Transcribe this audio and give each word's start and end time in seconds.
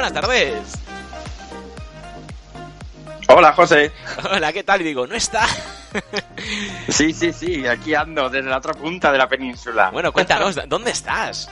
buenas 0.00 0.14
tardes. 0.14 0.54
Hola, 3.28 3.52
José. 3.52 3.92
Hola, 4.32 4.50
¿qué 4.50 4.64
tal? 4.64 4.80
Y 4.80 4.84
digo, 4.84 5.06
no 5.06 5.14
está. 5.14 5.46
Sí, 6.88 7.12
sí, 7.12 7.32
sí, 7.32 7.66
aquí 7.66 7.94
ando 7.94 8.30
desde 8.30 8.48
la 8.48 8.58
otra 8.58 8.72
punta 8.72 9.12
de 9.12 9.18
la 9.18 9.28
península. 9.28 9.90
Bueno, 9.90 10.12
cuéntanos, 10.12 10.58
¿dónde 10.68 10.92
estás? 10.92 11.50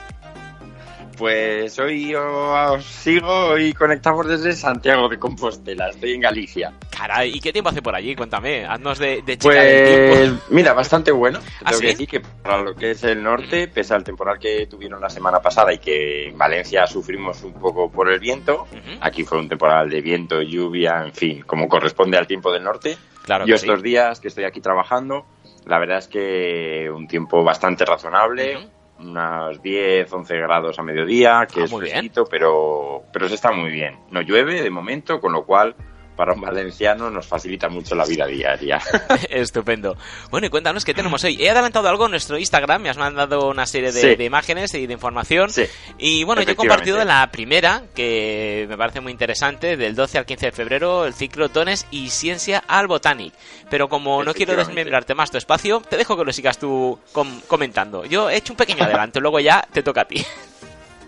Pues 1.19 1.77
hoy 1.79 2.15
os 2.15 2.85
sigo 2.85 3.57
y 3.57 3.73
conectamos 3.73 4.25
desde 4.25 4.53
Santiago 4.53 5.09
de 5.09 5.19
Compostela, 5.19 5.89
estoy 5.89 6.13
en 6.13 6.21
Galicia. 6.21 6.71
Caray, 6.97 7.35
¿y 7.35 7.41
qué 7.41 7.51
tiempo 7.51 7.69
hace 7.71 7.81
por 7.81 7.93
allí? 7.93 8.15
Cuéntame, 8.15 8.65
haznos 8.65 8.99
de, 8.99 9.21
de 9.25 9.37
chica 9.37 9.53
Pues 9.53 9.57
del 9.65 10.19
tiempo. 10.29 10.43
mira, 10.51 10.71
bastante 10.71 11.11
bueno. 11.11 11.39
¿Ah, 11.65 11.71
Tengo 11.71 11.81
que 11.81 11.87
sí? 11.87 11.93
decir 11.93 12.07
que 12.07 12.19
para 12.21 12.61
lo 12.61 12.73
que 12.73 12.91
es 12.91 13.03
el 13.03 13.21
norte, 13.21 13.67
pese 13.67 13.93
al 13.93 14.05
temporal 14.05 14.39
que 14.39 14.65
tuvieron 14.67 15.01
la 15.01 15.09
semana 15.09 15.41
pasada 15.41 15.73
y 15.73 15.79
que 15.79 16.29
en 16.29 16.37
Valencia 16.37 16.87
sufrimos 16.87 17.43
un 17.43 17.51
poco 17.53 17.91
por 17.91 18.09
el 18.09 18.21
viento, 18.21 18.65
aquí 19.01 19.25
fue 19.25 19.39
un 19.39 19.49
temporal 19.49 19.89
de 19.89 19.99
viento, 19.99 20.41
lluvia, 20.41 21.03
en 21.05 21.13
fin, 21.13 21.41
como 21.45 21.67
corresponde 21.67 22.17
al 22.17 22.27
tiempo 22.27 22.49
del 22.53 22.63
norte. 22.63 22.97
Claro 23.25 23.45
Yo 23.45 23.57
sí. 23.57 23.65
estos 23.65 23.83
días 23.83 24.21
que 24.21 24.29
estoy 24.29 24.45
aquí 24.45 24.61
trabajando, 24.61 25.25
la 25.65 25.79
verdad 25.79 25.97
es 25.97 26.07
que 26.07 26.89
un 26.89 27.09
tiempo 27.09 27.43
bastante 27.43 27.83
razonable. 27.83 28.69
Unos 28.99 29.61
10, 29.61 30.11
11 30.11 30.37
grados 30.37 30.79
a 30.79 30.83
mediodía, 30.83 31.47
que 31.51 31.61
Ah, 31.61 31.63
es 31.65 31.73
fresquito, 31.73 32.25
pero, 32.25 33.03
pero 33.11 33.27
se 33.27 33.35
está 33.35 33.51
muy 33.51 33.69
bien. 33.71 33.97
No 34.11 34.21
llueve 34.21 34.61
de 34.61 34.69
momento, 34.69 35.19
con 35.19 35.33
lo 35.33 35.45
cual 35.45 35.75
para 36.19 36.33
un 36.33 36.41
valenciano 36.41 37.09
nos 37.09 37.25
facilita 37.25 37.69
mucho 37.69 37.95
la 37.95 38.03
vida 38.03 38.25
diaria. 38.27 38.81
Estupendo. 39.29 39.95
Bueno, 40.29 40.47
y 40.47 40.49
cuéntanos 40.49 40.83
qué 40.83 40.93
tenemos 40.93 41.23
hoy. 41.23 41.41
He 41.41 41.49
adelantado 41.49 41.87
algo 41.87 42.05
en 42.05 42.11
nuestro 42.11 42.37
Instagram, 42.37 42.81
me 42.81 42.89
has 42.89 42.97
mandado 42.97 43.47
una 43.47 43.65
serie 43.65 43.93
de, 43.93 44.01
Sí. 44.01 44.15
de 44.17 44.25
imágenes 44.25 44.73
y 44.73 44.85
de 44.85 44.91
información. 44.93 45.49
Sí. 45.49 45.63
Y 45.97 46.25
bueno, 46.25 46.41
yo 46.41 46.51
he 46.51 46.55
compartido 46.57 47.01
la 47.05 47.31
primera, 47.31 47.83
que 47.95 48.65
me 48.67 48.75
parece 48.75 48.99
muy 48.99 49.13
interesante, 49.13 49.77
del 49.77 49.95
12 49.95 50.17
al 50.17 50.25
15 50.25 50.47
de 50.47 50.51
febrero, 50.51 51.05
el 51.05 51.13
ciclo 51.13 51.47
Dones 51.47 51.87
y 51.89 52.09
Ciencia 52.09 52.61
al 52.67 52.87
Botanic. 52.87 53.33
Pero 53.69 53.87
como 53.87 54.21
no 54.21 54.33
quiero 54.33 54.57
desmembrarte 54.57 55.15
más 55.15 55.31
tu 55.31 55.37
espacio, 55.37 55.81
te 55.89 55.95
dejo 55.95 56.17
que 56.17 56.25
lo 56.25 56.33
sigas 56.33 56.57
tú 56.59 56.99
com- 57.13 57.39
comentando. 57.47 58.03
Yo 58.03 58.29
he 58.29 58.35
hecho 58.35 58.51
un 58.51 58.57
pequeño 58.57 58.83
adelanto, 58.83 59.21
luego 59.21 59.39
ya 59.39 59.65
te 59.71 59.83
toca 59.83 60.01
a 60.01 60.05
ti. 60.05 60.21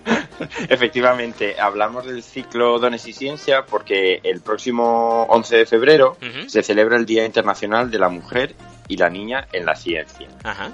Efectivamente, 0.70 1.60
hablamos 1.60 2.06
del 2.06 2.24
ciclo 2.24 2.80
Dones 2.80 3.08
y 3.08 3.14
Ciencia 3.14 3.66
porque 3.66 4.22
el 4.24 4.42
próximo 4.42 5.24
11 5.30 5.58
de 5.58 5.66
febrero 5.66 6.18
se 6.48 6.64
celebra 6.64 6.98
el 6.98 7.06
Día 7.06 7.26
Internacional 7.26 7.92
de 7.92 8.00
la 8.00 8.10
Mujer 8.10 8.56
y 8.88 8.98
la 8.98 9.10
Niña 9.10 9.48
en 9.52 9.66
la 9.66 9.76
Ciencia. 9.76 10.28
Ajá. 10.44 10.72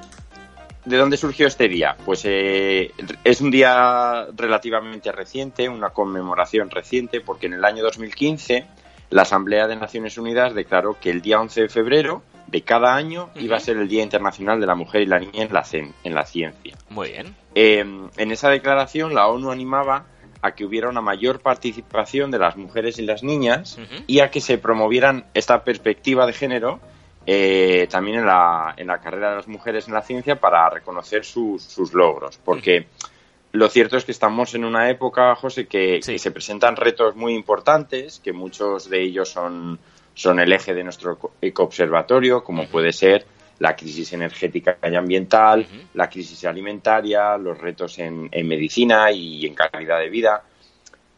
¿De 0.85 0.95
dónde 0.95 1.17
surgió 1.17 1.47
este 1.47 1.67
día? 1.67 1.97
Pues 2.05 2.21
eh, 2.23 2.91
es 3.25 3.41
un 3.41 3.51
día 3.51 4.27
relativamente 4.33 5.11
reciente, 5.11 5.67
una 5.67 5.89
conmemoración 5.89 6.69
reciente, 6.69 7.19
porque 7.19 7.47
en 7.47 7.53
el 7.53 7.65
año 7.65 7.83
2015 7.83 8.65
la 9.09 9.23
Asamblea 9.23 9.67
de 9.67 9.75
Naciones 9.75 10.17
Unidas 10.17 10.55
declaró 10.55 10.97
que 10.99 11.09
el 11.09 11.21
día 11.21 11.41
11 11.41 11.63
de 11.63 11.69
febrero 11.69 12.23
de 12.47 12.61
cada 12.61 12.95
año 12.95 13.29
iba 13.35 13.57
a 13.57 13.59
ser 13.59 13.77
el 13.77 13.87
Día 13.87 14.03
Internacional 14.03 14.59
de 14.59 14.65
la 14.67 14.75
Mujer 14.75 15.01
y 15.01 15.05
la 15.05 15.19
Niña 15.19 15.43
en 15.43 15.53
la, 15.53 15.63
en 16.03 16.13
la 16.15 16.25
Ciencia. 16.25 16.77
Muy 16.89 17.09
bien. 17.11 17.35
Eh, 17.55 17.79
en 18.17 18.31
esa 18.31 18.49
declaración 18.49 19.13
la 19.13 19.27
ONU 19.27 19.51
animaba 19.51 20.05
a 20.41 20.51
que 20.53 20.63
hubiera 20.65 20.87
una 20.87 21.01
mayor 21.01 21.41
participación 21.41 22.31
de 22.31 22.39
las 22.39 22.55
mujeres 22.57 22.99
y 22.99 23.05
las 23.05 23.23
niñas 23.23 23.77
y 24.05 24.19
a 24.19 24.29
que 24.29 24.39
se 24.39 24.57
promovieran 24.57 25.25
esta 25.33 25.63
perspectiva 25.63 26.25
de 26.25 26.33
género 26.33 26.79
eh, 27.25 27.87
también 27.89 28.19
en 28.19 28.25
la, 28.25 28.73
en 28.77 28.87
la 28.87 28.99
carrera 28.99 29.31
de 29.31 29.35
las 29.37 29.47
mujeres 29.47 29.87
en 29.87 29.93
la 29.93 30.01
ciencia 30.01 30.39
para 30.39 30.69
reconocer 30.69 31.25
sus, 31.25 31.61
sus 31.63 31.93
logros. 31.93 32.37
Porque 32.37 32.87
lo 33.51 33.67
cierto 33.67 33.97
es 33.97 34.05
que 34.05 34.11
estamos 34.13 34.53
en 34.55 34.63
una 34.63 34.89
época, 34.89 35.35
José, 35.35 35.67
que, 35.67 35.99
Sí. 36.01 36.13
que 36.13 36.19
se 36.19 36.31
presentan 36.31 36.75
retos 36.77 37.15
muy 37.15 37.33
importantes, 37.33 38.21
que 38.23 38.31
muchos 38.31 38.89
de 38.89 39.03
ellos 39.03 39.29
son, 39.29 39.79
son 40.17 40.39
el 40.39 40.51
eje 40.51 40.73
de 40.73 40.83
nuestro 40.83 41.13
eco- 41.13 41.33
ecoobservatorio, 41.41 42.43
como 42.43 42.67
puede 42.67 42.91
ser 42.91 43.25
la 43.59 43.75
crisis 43.75 44.13
energética 44.13 44.77
y 44.83 44.95
ambiental, 44.95 45.65
la 45.93 46.09
crisis 46.09 46.43
alimentaria, 46.45 47.37
los 47.37 47.57
retos 47.57 47.97
en, 47.99 48.27
en 48.31 48.47
medicina 48.47 49.11
y 49.11 49.45
en 49.45 49.53
calidad 49.55 49.99
de 49.99 50.09
vida. 50.09 50.43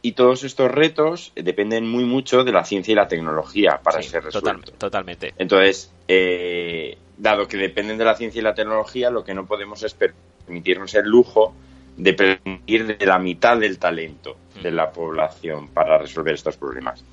Y 0.02 0.12
todos 0.12 0.44
estos 0.44 0.70
retos 0.70 1.32
dependen 1.34 1.86
muy 1.88 2.04
mucho 2.04 2.44
de 2.44 2.52
la 2.52 2.64
ciencia 2.64 2.92
y 2.92 2.94
la 2.94 3.08
tecnología 3.08 3.80
para 3.82 4.02
Sí, 4.02 4.08
ser 4.10 4.22
total- 4.24 4.42
resueltos. 4.56 4.78
totalmente. 4.78 5.34
Entonces, 5.38 5.92
eh, 6.08 6.96
dado 7.18 7.46
que 7.48 7.56
dependen 7.56 7.98
de 7.98 8.04
la 8.04 8.14
ciencia 8.16 8.38
y 8.40 8.42
la 8.42 8.54
tecnología, 8.54 9.10
lo 9.10 9.24
que 9.24 9.34
no 9.34 9.46
podemos 9.46 9.82
es 9.82 9.94
permitirnos 9.94 10.94
el 10.94 11.06
lujo 11.06 11.54
de 11.96 12.12
permitir 12.14 12.96
de 12.96 13.06
la 13.06 13.18
mitad 13.18 13.58
del 13.58 13.78
talento 13.78 14.36
de 14.62 14.70
la 14.70 14.90
población 14.90 15.68
para 15.68 15.98
resolver 15.98 16.34
estos 16.34 16.56
problemas. 16.56 17.04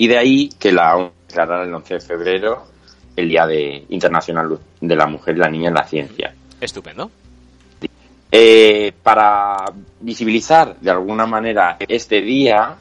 Y 0.00 0.08
de 0.08 0.16
ahí 0.16 0.48
que 0.58 0.72
la 0.72 0.96
ONU 0.96 1.10
declarara 1.28 1.64
el 1.64 1.74
11 1.74 1.92
de 1.94 2.00
febrero 2.00 2.64
el 3.16 3.28
Día 3.28 3.46
de, 3.46 3.84
Internacional 3.90 4.58
de 4.80 4.96
la 4.96 5.06
Mujer 5.06 5.36
y 5.36 5.40
la 5.40 5.50
Niña 5.50 5.68
en 5.68 5.74
la 5.74 5.84
Ciencia. 5.86 6.34
Estupendo. 6.58 7.10
Eh, 8.32 8.92
para 9.02 9.56
visibilizar 10.00 10.76
de 10.80 10.90
alguna 10.90 11.26
manera 11.26 11.76
este 11.86 12.22
día, 12.22 12.76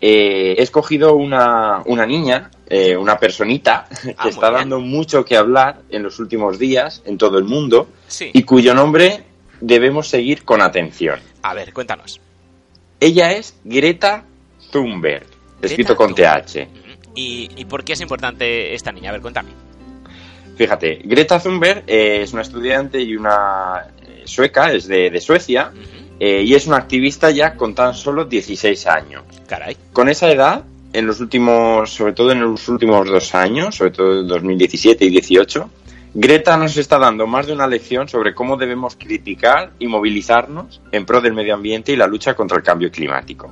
eh, 0.00 0.56
he 0.58 0.62
escogido 0.62 1.14
una, 1.14 1.82
una 1.86 2.04
niña, 2.04 2.50
eh, 2.68 2.96
una 2.96 3.16
personita, 3.16 3.86
que 4.02 4.14
Ah, 4.18 4.22
muy 4.24 4.30
está 4.30 4.48
bien. 4.48 4.60
dando 4.62 4.80
mucho 4.80 5.24
que 5.24 5.36
hablar 5.36 5.82
en 5.88 6.02
los 6.02 6.18
últimos 6.18 6.58
días 6.58 7.00
en 7.04 7.16
todo 7.16 7.38
el 7.38 7.44
mundo 7.44 7.90
Sí. 8.08 8.30
y 8.32 8.42
cuyo 8.42 8.74
nombre 8.74 9.22
debemos 9.60 10.08
seguir 10.08 10.44
con 10.44 10.62
atención. 10.62 11.20
A 11.42 11.54
ver, 11.54 11.72
cuéntanos. 11.72 12.20
Ella 12.98 13.30
es 13.34 13.54
Greta 13.62 14.24
Thunberg, 14.72 15.26
escrito 15.62 15.96
con. 15.96 16.14
TH. 16.14 16.68
¿Y, 17.14 17.50
¿Y 17.56 17.64
por 17.64 17.84
qué 17.84 17.94
es 17.94 18.00
importante 18.00 18.74
esta 18.74 18.92
niña? 18.92 19.10
A 19.10 19.12
ver, 19.12 19.20
cuéntame. 19.20 19.50
Fíjate, 20.60 21.00
Greta 21.04 21.40
Thunberg 21.40 21.84
eh, 21.86 22.20
es 22.22 22.34
una 22.34 22.42
estudiante 22.42 23.00
y 23.00 23.16
una 23.16 23.86
eh, 24.02 24.22
sueca, 24.26 24.70
es 24.72 24.86
de, 24.86 25.08
de 25.08 25.18
Suecia, 25.18 25.72
eh, 26.18 26.42
y 26.42 26.54
es 26.54 26.66
una 26.66 26.76
activista 26.76 27.30
ya 27.30 27.54
con 27.54 27.74
tan 27.74 27.94
solo 27.94 28.26
16 28.26 28.86
años. 28.86 29.22
Caray. 29.46 29.74
Con 29.92 30.10
esa 30.10 30.30
edad, 30.30 30.64
en 30.92 31.06
los 31.06 31.20
últimos, 31.20 31.90
sobre 31.90 32.12
todo 32.12 32.32
en 32.32 32.42
los 32.42 32.68
últimos 32.68 33.08
dos 33.08 33.34
años, 33.34 33.74
sobre 33.74 33.92
todo 33.92 34.20
en 34.20 34.28
2017 34.28 35.02
y 35.06 35.08
2018, 35.08 35.70
Greta 36.12 36.56
nos 36.58 36.76
está 36.76 36.98
dando 36.98 37.26
más 37.26 37.46
de 37.46 37.54
una 37.54 37.66
lección 37.66 38.06
sobre 38.06 38.34
cómo 38.34 38.58
debemos 38.58 38.96
criticar 38.96 39.72
y 39.78 39.86
movilizarnos 39.86 40.82
en 40.92 41.06
pro 41.06 41.22
del 41.22 41.32
medio 41.32 41.54
ambiente 41.54 41.92
y 41.92 41.96
la 41.96 42.06
lucha 42.06 42.34
contra 42.34 42.58
el 42.58 42.62
cambio 42.62 42.90
climático. 42.90 43.50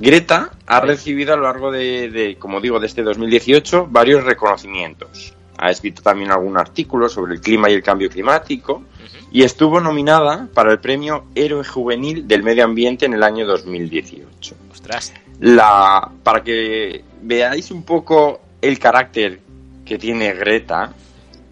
Greta 0.00 0.50
ha 0.66 0.80
recibido 0.80 1.34
a 1.34 1.36
lo 1.36 1.42
largo 1.42 1.70
de, 1.70 2.08
de, 2.10 2.36
como 2.36 2.60
digo, 2.60 2.80
de 2.80 2.86
este 2.86 3.02
2018 3.02 3.86
varios 3.90 4.24
reconocimientos. 4.24 5.34
Ha 5.58 5.70
escrito 5.70 6.00
también 6.00 6.32
algún 6.32 6.56
artículo 6.56 7.08
sobre 7.10 7.34
el 7.34 7.40
clima 7.42 7.68
y 7.68 7.74
el 7.74 7.82
cambio 7.82 8.08
climático 8.08 8.82
y 9.30 9.42
estuvo 9.42 9.78
nominada 9.80 10.48
para 10.54 10.72
el 10.72 10.80
premio 10.80 11.24
Héroe 11.34 11.64
Juvenil 11.64 12.26
del 12.26 12.42
Medio 12.42 12.64
Ambiente 12.64 13.06
en 13.06 13.14
el 13.14 13.22
año 13.22 13.46
2018 13.46 14.56
Ostras. 14.72 15.12
la 15.40 16.10
para 16.22 16.42
que 16.42 17.04
veáis 17.22 17.70
un 17.70 17.84
poco 17.84 18.40
el 18.60 18.78
carácter 18.78 19.40
que 19.84 19.98
tiene 19.98 20.32
Greta 20.34 20.92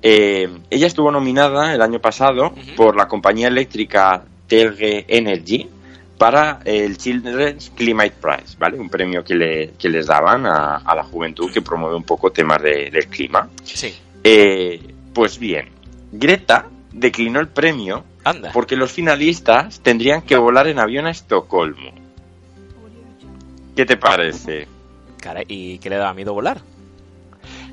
eh, 0.03 0.49
ella 0.71 0.87
estuvo 0.87 1.11
nominada 1.11 1.75
el 1.75 1.83
año 1.83 2.01
pasado 2.01 2.53
por 2.77 2.97
la 2.97 3.07
compañía 3.07 3.49
eléctrica 3.49 4.25
Telge 4.47 5.05
Energy 5.09 5.69
para 6.19 6.61
el 6.65 6.99
Children's 6.99 7.71
Climate 7.77 8.15
Prize, 8.21 8.57
¿vale? 8.59 8.79
Un 8.79 8.89
premio 8.91 9.23
que, 9.25 9.35
le- 9.35 9.71
que 9.79 9.89
les 9.89 10.07
daban 10.07 10.45
a, 10.47 10.77
a 10.79 10.95
la 10.95 11.05
juventud 11.05 11.51
que 11.53 11.63
promueve 11.63 11.95
un 11.97 12.03
poco 12.05 12.31
temas 12.33 12.61
de- 12.63 12.91
del 12.91 13.07
clima. 13.07 13.49
Sí. 13.63 13.95
Eh, 14.25 14.81
pues 15.15 15.39
bien, 15.39 15.69
Greta 16.13 16.67
declinó 16.93 17.39
el 17.41 17.49
premio 17.49 18.05
Anda. 18.25 18.51
porque 18.53 18.75
los 18.77 18.91
finalistas 18.93 19.81
tendrían 19.81 20.23
que 20.23 20.37
volar 20.37 20.67
en 20.67 20.79
avión 20.81 21.07
a 21.07 21.11
Estocolmo. 21.11 21.93
¿Qué 23.77 23.87
te 23.87 23.97
parece? 23.97 24.67
Caray, 25.21 25.45
¿y 25.49 25.79
qué 25.79 25.89
le 25.91 25.97
daba 25.97 26.15
miedo 26.15 26.35
volar? 26.35 26.61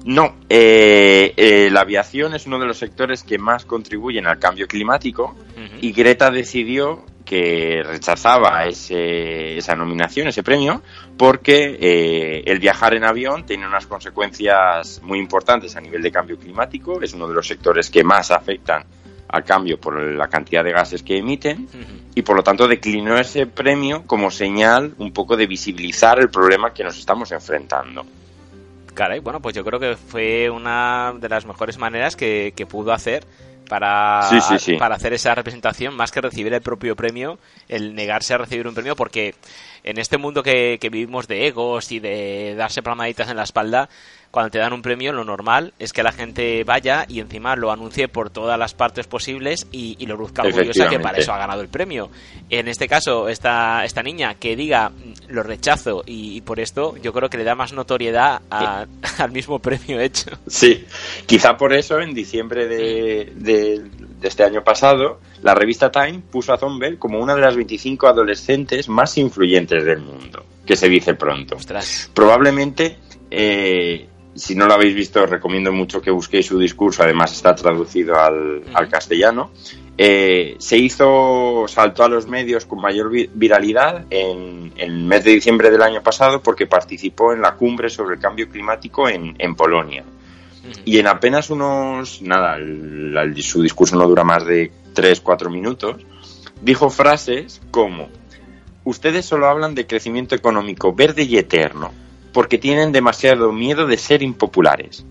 No, 0.03 0.36
eh, 0.50 1.33
eh, 1.36 1.69
la 1.71 1.81
aviación 1.81 2.36
es 2.36 2.45
uno 2.45 2.59
de 2.59 2.68
los 2.68 2.77
sectores 2.77 3.24
que 3.24 3.39
más 3.39 3.65
contribuyen 3.65 4.27
al 4.27 4.38
cambio 4.38 4.68
climático 4.68 5.36
y 5.81 5.92
Greta 5.94 6.30
decidió 6.30 7.03
que 7.25 7.81
rechazaba 7.83 8.66
ese, 8.66 9.57
esa 9.57 9.75
nominación, 9.75 10.27
ese 10.27 10.44
premio, 10.44 10.81
porque 11.18 11.77
eh, 11.80 12.44
el 12.45 12.60
viajar 12.60 12.94
en 12.94 13.04
avión 13.04 13.45
tiene 13.45 13.68
unas 13.68 13.88
consecuencias 13.88 15.01
muy 15.04 15.19
importantes 15.19 15.75
a 15.75 15.81
nivel 15.81 16.01
de 16.01 16.12
cambio 16.12 16.38
climático, 16.38 17.01
es 17.01 17.13
uno 17.13 17.27
de 17.27 17.33
los 17.33 17.48
sectores 17.48 17.89
que 17.89 18.04
más 18.04 18.31
afectan 18.31 18.86
al 19.27 19.44
cambio 19.44 19.80
por 19.80 20.00
la 20.00 20.27
cantidad 20.27 20.63
de 20.63 20.72
gases 20.72 21.01
que 21.01 21.18
emiten 21.18 21.68
y 22.13 22.22
por 22.22 22.36
lo 22.36 22.44
tanto 22.44 22.68
declinó 22.68 23.18
ese 23.18 23.48
premio 23.48 24.04
como 24.06 24.30
señal 24.30 24.94
un 25.00 25.12
poco 25.12 25.36
de 25.36 25.48
visibilizar 25.48 26.19
el 26.19 26.30
problema 26.30 26.74
que 26.74 26.83
nos 26.83 26.98
estamos 26.98 27.31
enfrentando. 27.31 28.06
Caray, 28.94 29.19
bueno, 29.19 29.42
pues 29.42 29.54
yo 29.54 29.66
creo 29.66 29.80
que 29.80 29.98
fue 29.98 30.50
una 30.50 31.13
de 31.19 31.28
las 31.28 31.45
mejores 31.45 31.78
maneras 31.78 32.16
que, 32.16 32.54
que 32.56 32.66
pudo 32.66 32.94
hacer 32.94 33.25
para, 33.66 34.22
para 34.80 34.96
hacer 34.96 35.14
esa 35.14 35.36
representación, 35.36 35.96
más 35.96 36.12
que 36.12 36.22
recibir 36.22 36.54
el 36.54 36.62
propio 36.62 36.96
premio, 36.96 37.38
el 37.68 37.96
negarse 37.96 38.34
a 38.34 38.38
recibir 38.38 38.68
un 38.68 38.74
premio, 38.74 38.96
porque 38.96 39.36
en 39.84 39.98
este 40.00 40.18
mundo 40.18 40.44
que, 40.44 40.78
que 40.80 40.90
vivimos 40.90 41.28
de 41.28 41.48
egos 41.48 41.92
y 41.92 42.00
de 42.00 42.56
darse 42.56 42.82
palmaditas 42.82 43.30
en 43.30 43.38
la 43.38 43.44
espalda, 43.44 43.90
cuando 44.36 44.52
te 44.52 44.60
dan 44.60 44.74
un 44.74 44.82
premio, 44.82 45.14
lo 45.14 45.24
normal 45.24 45.74
es 45.80 45.94
que 45.94 46.04
la 46.04 46.12
gente 46.12 46.66
vaya 46.66 47.06
y 47.08 47.22
encima 47.22 47.56
lo 47.56 47.72
anuncie 47.72 48.10
por 48.10 48.30
todas 48.30 48.60
las 48.60 48.74
partes 48.74 49.08
posibles 49.08 49.66
y, 49.72 50.06
lo 50.06 50.18
luzca 50.18 50.44
orgullosa 50.44 50.90
que 50.90 51.00
para 51.00 51.20
eso 51.20 51.32
ha 51.32 51.38
ganado 51.38 51.62
el 51.62 51.70
premio. 51.70 52.10
En 52.50 52.68
este 52.68 52.90
caso, 52.90 53.30
esta, 53.30 53.86
esta 53.86 54.04
niña 54.04 54.36
que 54.36 54.58
diga 54.58 54.90
mm, 54.90 55.14
lo 55.30 55.42
rechazo 55.42 56.04
y, 56.06 56.42
por 56.42 56.60
esto, 56.60 56.98
yo 56.98 57.14
creo 57.14 57.30
que 57.30 57.38
le 57.38 57.46
da 57.46 57.56
más 57.56 57.72
notoriedad 57.72 58.42
al 59.20 59.32
mismo 59.32 59.60
premio 59.60 60.02
hecho. 60.02 60.32
Sí, 60.48 60.86
quizá 61.26 61.56
por 61.56 61.74
eso 61.74 62.02
en 62.02 62.14
diciembre 62.14 62.68
de, 62.68 63.32
de, 63.36 63.55
este 64.22 64.44
año 64.44 64.63
pasado, 64.63 65.19
la 65.42 65.54
revista 65.54 65.92
Time 65.92 66.22
puso 66.31 66.54
a 66.54 66.57
Zombel 66.57 66.98
como 66.98 67.19
una 67.19 67.36
de 67.36 67.42
las 67.42 67.56
25 67.56 68.07
adolescentes 68.07 68.90
más 68.90 69.18
influyentes 69.18 69.84
del 69.86 70.00
mundo, 70.00 70.46
que 70.66 70.75
se 70.75 70.90
dice 70.90 71.13
pronto. 71.13 71.57
Probablemente 72.13 72.98
eh, 73.30 74.07
si 74.36 74.54
no 74.56 74.68
lo 74.68 74.74
habéis 74.74 74.94
visto, 74.94 75.24
os 75.24 75.30
recomiendo 75.30 75.72
mucho 75.72 76.02
que 76.02 76.12
busquéis 76.12 76.46
su 76.46 76.60
discurso, 76.60 77.04
además 77.04 77.31
está 77.31 77.56
traducido 77.56 78.19
al, 78.19 78.63
castellano. 78.90 79.52
Eh, 79.98 80.56
se 80.60 80.78
hizo, 80.78 81.66
saltó 81.69 82.04
a 82.04 82.10
los 82.10 82.28
medios 82.28 82.66
con 82.66 82.81
mayor 82.81 83.10
viralidad 83.34 84.06
en, 84.10 84.74
el 84.75 84.92
mes 85.06 85.24
de 85.24 85.31
diciembre 85.31 85.72
del 85.72 85.81
año 85.81 86.04
pasado 86.04 86.42
porque 86.42 86.68
participó 86.68 87.31
en 87.31 87.42
la 87.42 87.56
cumbre 87.56 87.90
sobre 87.90 88.16
el 88.16 88.22
cambio 88.22 88.50
climático 88.50 89.07
en, 89.07 89.56
Polonia. 89.56 90.04
Y 90.84 91.00
en 91.00 91.08
apenas 91.08 91.50
unos, 91.50 92.22
nada, 92.22 92.58
su 93.38 93.62
discurso 93.62 93.96
no 93.96 94.08
dura 94.08 94.24
más 94.24 94.46
de 94.46 94.72
3-4 94.94 95.50
minutos, 95.50 96.06
dijo 96.62 96.90
frases 96.90 97.62
como, 97.72 98.10
ustedes 98.84 99.26
solo 99.26 99.48
hablan 99.48 99.76
de 99.76 99.88
crecimiento 99.88 100.36
económico 100.36 100.94
verde 100.94 101.24
y 101.24 101.38
eterno 101.38 101.92
porque 102.36 102.58
tienen 102.58 102.92
demasiado 102.92 103.54
miedo 103.54 103.88
de 103.88 103.96
ser 103.96 104.22
impopulares. 104.22 105.06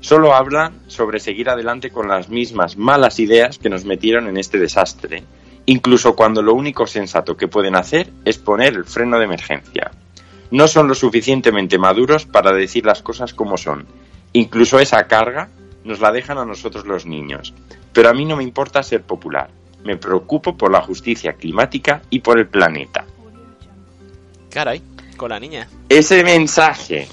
Solo 0.00 0.34
hablan 0.34 0.82
sobre 0.88 1.20
seguir 1.20 1.48
adelante 1.48 1.88
con 1.88 2.06
las 2.06 2.28
mismas 2.28 2.76
malas 2.76 3.18
ideas 3.18 3.56
que 3.56 3.70
nos 3.70 3.86
metieron 3.86 4.28
en 4.28 4.36
este 4.36 4.58
desastre, 4.58 5.24
incluso 5.64 6.14
cuando 6.14 6.42
lo 6.42 6.52
único 6.52 6.86
sensato 6.86 7.34
que 7.34 7.48
pueden 7.48 7.76
hacer 7.76 8.10
es 8.26 8.36
poner 8.36 8.74
el 8.74 8.84
freno 8.84 9.18
de 9.18 9.24
emergencia. 9.24 9.90
No 10.50 10.68
son 10.68 10.86
lo 10.86 10.94
suficientemente 10.94 11.78
maduros 11.78 12.26
para 12.26 12.52
decir 12.52 12.84
las 12.84 13.00
cosas 13.00 13.32
como 13.32 13.56
son. 13.56 13.86
Incluso 14.36 14.78
esa 14.78 15.06
carga 15.06 15.48
nos 15.84 16.00
la 16.00 16.12
dejan 16.12 16.36
a 16.36 16.44
nosotros 16.44 16.84
los 16.84 17.06
niños. 17.06 17.54
Pero 17.94 18.10
a 18.10 18.12
mí 18.12 18.26
no 18.26 18.36
me 18.36 18.42
importa 18.42 18.82
ser 18.82 19.02
popular. 19.02 19.48
Me 19.82 19.96
preocupo 19.96 20.54
por 20.54 20.70
la 20.70 20.82
justicia 20.82 21.32
climática 21.32 22.02
y 22.10 22.20
por 22.20 22.38
el 22.38 22.46
planeta. 22.46 23.06
Caray 24.50 24.82
con 25.16 25.30
la 25.30 25.40
niña. 25.40 25.66
Ese 25.88 26.22
mensaje 26.22 27.08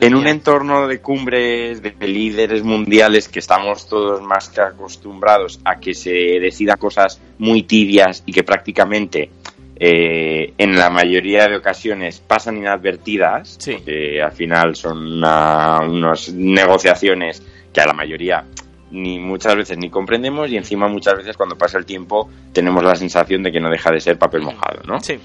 en 0.00 0.14
un 0.14 0.26
entorno 0.26 0.88
de 0.88 1.02
cumbres 1.02 1.82
de 1.82 1.94
líderes 2.00 2.62
mundiales 2.62 3.28
que 3.28 3.40
estamos 3.40 3.86
todos 3.86 4.22
más 4.22 4.48
que 4.48 4.62
acostumbrados 4.62 5.60
a 5.66 5.76
que 5.76 5.92
se 5.92 6.10
decidan 6.40 6.78
cosas 6.78 7.20
muy 7.36 7.64
tibias 7.64 8.22
y 8.24 8.32
que 8.32 8.42
prácticamente 8.42 9.28
eh, 9.76 10.54
en 10.56 10.76
la 10.76 10.90
mayoría 10.90 11.48
de 11.48 11.56
ocasiones 11.56 12.20
pasan 12.20 12.56
inadvertidas, 12.56 13.58
que 13.58 14.22
al 14.22 14.32
final 14.32 14.76
son 14.76 15.22
unas 15.22 16.32
negociaciones 16.32 17.42
que 17.72 17.80
a 17.80 17.86
la 17.86 17.92
mayoría 17.92 18.44
ni 18.90 19.18
muchas 19.18 19.56
veces 19.56 19.76
ni 19.76 19.90
comprendemos 19.90 20.50
y 20.50 20.56
encima 20.56 20.86
muchas 20.86 21.16
veces 21.16 21.36
cuando 21.36 21.58
pasa 21.58 21.78
el 21.78 21.84
tiempo 21.84 22.30
tenemos 22.52 22.82
la 22.84 22.94
sensación 22.94 23.42
de 23.42 23.50
que 23.50 23.58
no 23.58 23.68
deja 23.68 23.90
de 23.90 24.00
ser 24.00 24.18
papel 24.18 24.42
mojado, 24.42 24.82
¿no? 24.86 25.00
Sí. 25.00 25.18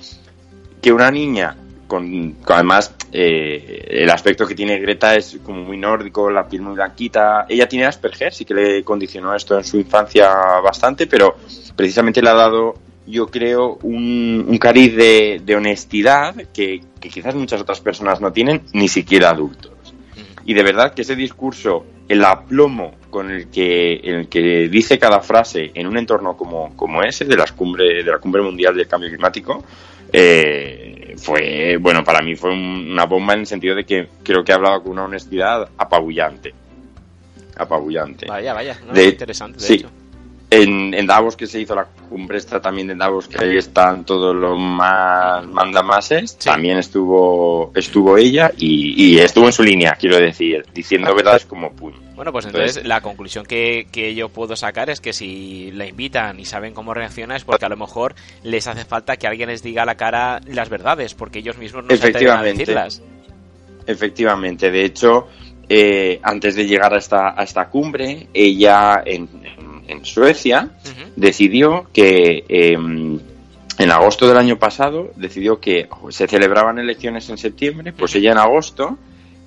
Que 0.81 0.91
una 0.91 1.11
niña 1.11 1.55
con, 1.89 2.37
además 2.47 2.95
eh, 3.11 3.85
el 3.89 4.09
aspecto 4.09 4.47
que 4.47 4.55
tiene 4.55 4.79
Greta 4.79 5.15
es 5.15 5.39
como 5.43 5.63
muy 5.63 5.77
nórdico, 5.77 6.29
la 6.29 6.47
piel 6.47 6.61
muy 6.61 6.75
blanquita. 6.75 7.45
Ella 7.49 7.67
tiene 7.67 7.85
Asperger, 7.85 8.33
sí 8.33 8.45
que 8.45 8.53
le 8.53 8.83
condicionó 8.83 9.35
esto 9.35 9.57
en 9.57 9.63
su 9.63 9.77
infancia 9.77 10.29
bastante, 10.63 11.07
pero 11.07 11.35
precisamente 11.75 12.21
le 12.21 12.29
ha 12.29 12.33
dado, 12.33 12.75
yo 13.09 13.27
creo, 13.27 13.79
un, 13.81 14.57
cariz 14.59 14.95
de, 14.95 15.55
honestidad 15.55 16.35
que, 16.53 16.81
quizás 16.99 17.33
muchas 17.35 17.61
otras 17.61 17.81
personas 17.81 18.21
no 18.21 18.31
tienen, 18.31 18.61
ni 18.73 18.87
siquiera 18.87 19.31
adultos. 19.31 19.71
Y 20.45 20.53
de 20.53 20.63
verdad 20.63 20.93
que 20.93 21.01
ese 21.01 21.15
discurso, 21.15 21.85
el 22.07 22.23
aplomo 22.23 22.95
con 23.09 23.31
el 23.31 23.49
que, 23.49 23.95
el 23.95 24.29
que 24.29 24.69
dice 24.69 24.99
cada 24.99 25.21
frase 25.21 25.71
en 25.73 25.87
un 25.87 25.97
entorno 25.97 26.37
como, 26.37 26.75
como 26.75 27.03
ese, 27.03 27.25
de, 27.25 27.35
las 27.35 27.51
cumbre, 27.51 28.03
de 28.03 28.11
la 28.11 28.19
cumbre 28.19 28.41
mundial 28.41 28.75
del 28.75 28.87
cambio 28.87 29.09
climático, 29.09 29.63
eh, 30.11 31.15
fue, 31.17 31.77
bueno, 31.77 32.03
para 32.03 32.21
mí 32.21 32.35
fue 32.35 32.51
una 32.51 33.05
bomba 33.05 33.33
en 33.33 33.41
el 33.41 33.47
sentido 33.47 33.75
de 33.75 33.85
que 33.85 34.07
creo 34.23 34.43
que 34.43 34.53
hablaba 34.53 34.81
con 34.81 34.93
una 34.93 35.05
honestidad 35.05 35.69
apabullante. 35.77 36.53
Apabullante. 37.57 38.27
Vaya, 38.27 38.53
vaya, 38.53 38.79
interesante, 38.95 39.59
de 39.59 39.65
sí. 39.65 39.73
hecho. 39.73 39.89
En, 40.51 40.95
en, 40.95 41.05
Davos 41.05 41.35
que 41.35 41.45
se 41.45 41.61
hizo 41.61 41.75
la 41.75 41.85
cumbre 41.85 42.39
esta 42.39 42.59
también 42.59 42.87
de 42.87 42.95
Davos 42.95 43.27
que 43.27 43.43
ahí 43.43 43.57
están 43.57 44.03
todos 44.03 44.35
los 44.35 44.57
más 44.57 45.45
mandamases 45.45 46.39
también 46.39 46.79
estuvo 46.79 47.71
estuvo 47.75 48.17
ella 48.17 48.51
y, 48.57 48.95
y, 48.97 49.19
estuvo 49.19 49.45
en 49.45 49.53
su 49.53 49.61
línea 49.61 49.95
quiero 49.99 50.17
decir 50.17 50.65
diciendo 50.73 51.13
verdades 51.13 51.45
como 51.45 51.71
puño. 51.71 52.09
Bueno, 52.19 52.33
pues 52.33 52.47
entonces, 52.47 52.85
la 52.85 52.99
conclusión 52.99 53.45
que, 53.45 53.87
que, 53.93 54.13
yo 54.13 54.27
puedo 54.27 54.57
sacar 54.57 54.89
es 54.89 54.99
que 54.99 55.13
si 55.13 55.71
la 55.71 55.85
invitan 55.85 56.37
y 56.37 56.43
saben 56.43 56.73
cómo 56.73 56.93
reacciona 56.93 57.37
es 57.37 57.45
porque 57.45 57.63
a 57.63 57.69
lo 57.69 57.77
mejor 57.77 58.13
les 58.43 58.67
hace 58.67 58.83
falta 58.83 59.15
que 59.15 59.25
alguien 59.25 59.47
les 59.47 59.63
diga 59.63 59.83
a 59.83 59.85
la 59.85 59.95
cara 59.95 60.41
las 60.45 60.67
verdades, 60.67 61.13
porque 61.13 61.39
ellos 61.39 61.57
mismos 61.57 61.85
no 61.85 61.95
se 61.95 62.07
atreven 62.07 62.35
a 62.35 62.43
decirlas. 62.43 63.01
Efectivamente, 63.87 64.69
de 64.69 64.83
hecho, 64.83 65.29
eh, 65.69 66.19
antes 66.21 66.55
de 66.55 66.65
llegar 66.65 66.93
a 66.93 66.97
esta, 66.97 67.39
a 67.39 67.43
esta 67.43 67.69
cumbre, 67.69 68.27
ella 68.33 69.01
en, 69.05 69.29
en, 69.45 69.68
Suecia 70.03 70.69
decidió 71.15 71.87
que 71.93 72.43
em, 72.47 73.19
en 73.77 73.91
agosto 73.91 74.27
del 74.27 74.37
año 74.37 74.57
pasado 74.57 75.11
decidió 75.15 75.59
que 75.59 75.87
se 76.09 76.27
celebraban 76.27 76.79
elecciones 76.79 77.29
en 77.29 77.37
septiembre, 77.37 77.93
pues 77.93 78.15
ella 78.15 78.31
en 78.31 78.37
agosto 78.37 78.97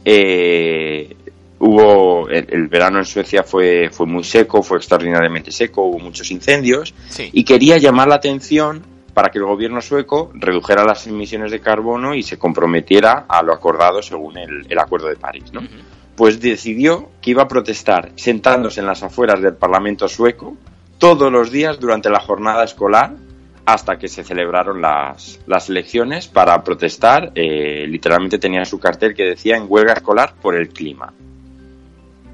eh, 0.04 1.16
hubo 1.58 2.28
el, 2.28 2.66
verano 2.68 2.98
en 2.98 3.04
Suecia 3.04 3.42
fue 3.42 3.90
fue 3.90 4.06
muy 4.06 4.24
seco, 4.24 4.62
fue 4.62 4.78
extraordinariamente 4.78 5.52
seco, 5.52 5.82
hubo 5.82 5.98
muchos 5.98 6.30
incendios 6.30 6.94
y 7.32 7.44
quería 7.44 7.78
llamar 7.78 8.08
la 8.08 8.16
atención 8.16 8.82
para 9.14 9.30
que 9.30 9.38
el 9.38 9.44
gobierno 9.44 9.80
sueco 9.80 10.30
redujera 10.34 10.84
las 10.84 11.06
emisiones 11.06 11.50
de 11.50 11.60
carbono 11.60 12.14
y 12.14 12.22
se 12.22 12.38
comprometiera 12.38 13.26
a 13.28 13.42
lo 13.42 13.52
acordado 13.52 14.02
según 14.02 14.38
el, 14.38 14.78
Acuerdo 14.78 15.08
de 15.08 15.16
París, 15.16 15.52
¿no? 15.52 15.60
Pues 16.16 16.40
decidió 16.40 17.10
que 17.20 17.30
iba 17.30 17.42
a 17.42 17.48
protestar 17.48 18.12
sentándose 18.16 18.80
en 18.80 18.86
las 18.86 19.02
afueras 19.02 19.40
del 19.40 19.54
Parlamento 19.54 20.08
sueco 20.08 20.56
todos 20.98 21.32
los 21.32 21.50
días 21.50 21.80
durante 21.80 22.10
la 22.10 22.20
jornada 22.20 22.64
escolar 22.64 23.16
hasta 23.64 23.98
que 23.98 24.08
se 24.08 24.24
celebraron 24.24 24.80
las, 24.80 25.40
las 25.46 25.68
elecciones 25.68 26.26
para 26.26 26.62
protestar. 26.62 27.32
Eh, 27.34 27.86
literalmente 27.86 28.38
tenía 28.38 28.64
su 28.64 28.78
cartel 28.78 29.14
que 29.14 29.24
decía 29.24 29.56
en 29.56 29.66
huelga 29.68 29.94
escolar 29.94 30.34
por 30.40 30.56
el 30.56 30.68
clima. 30.68 31.12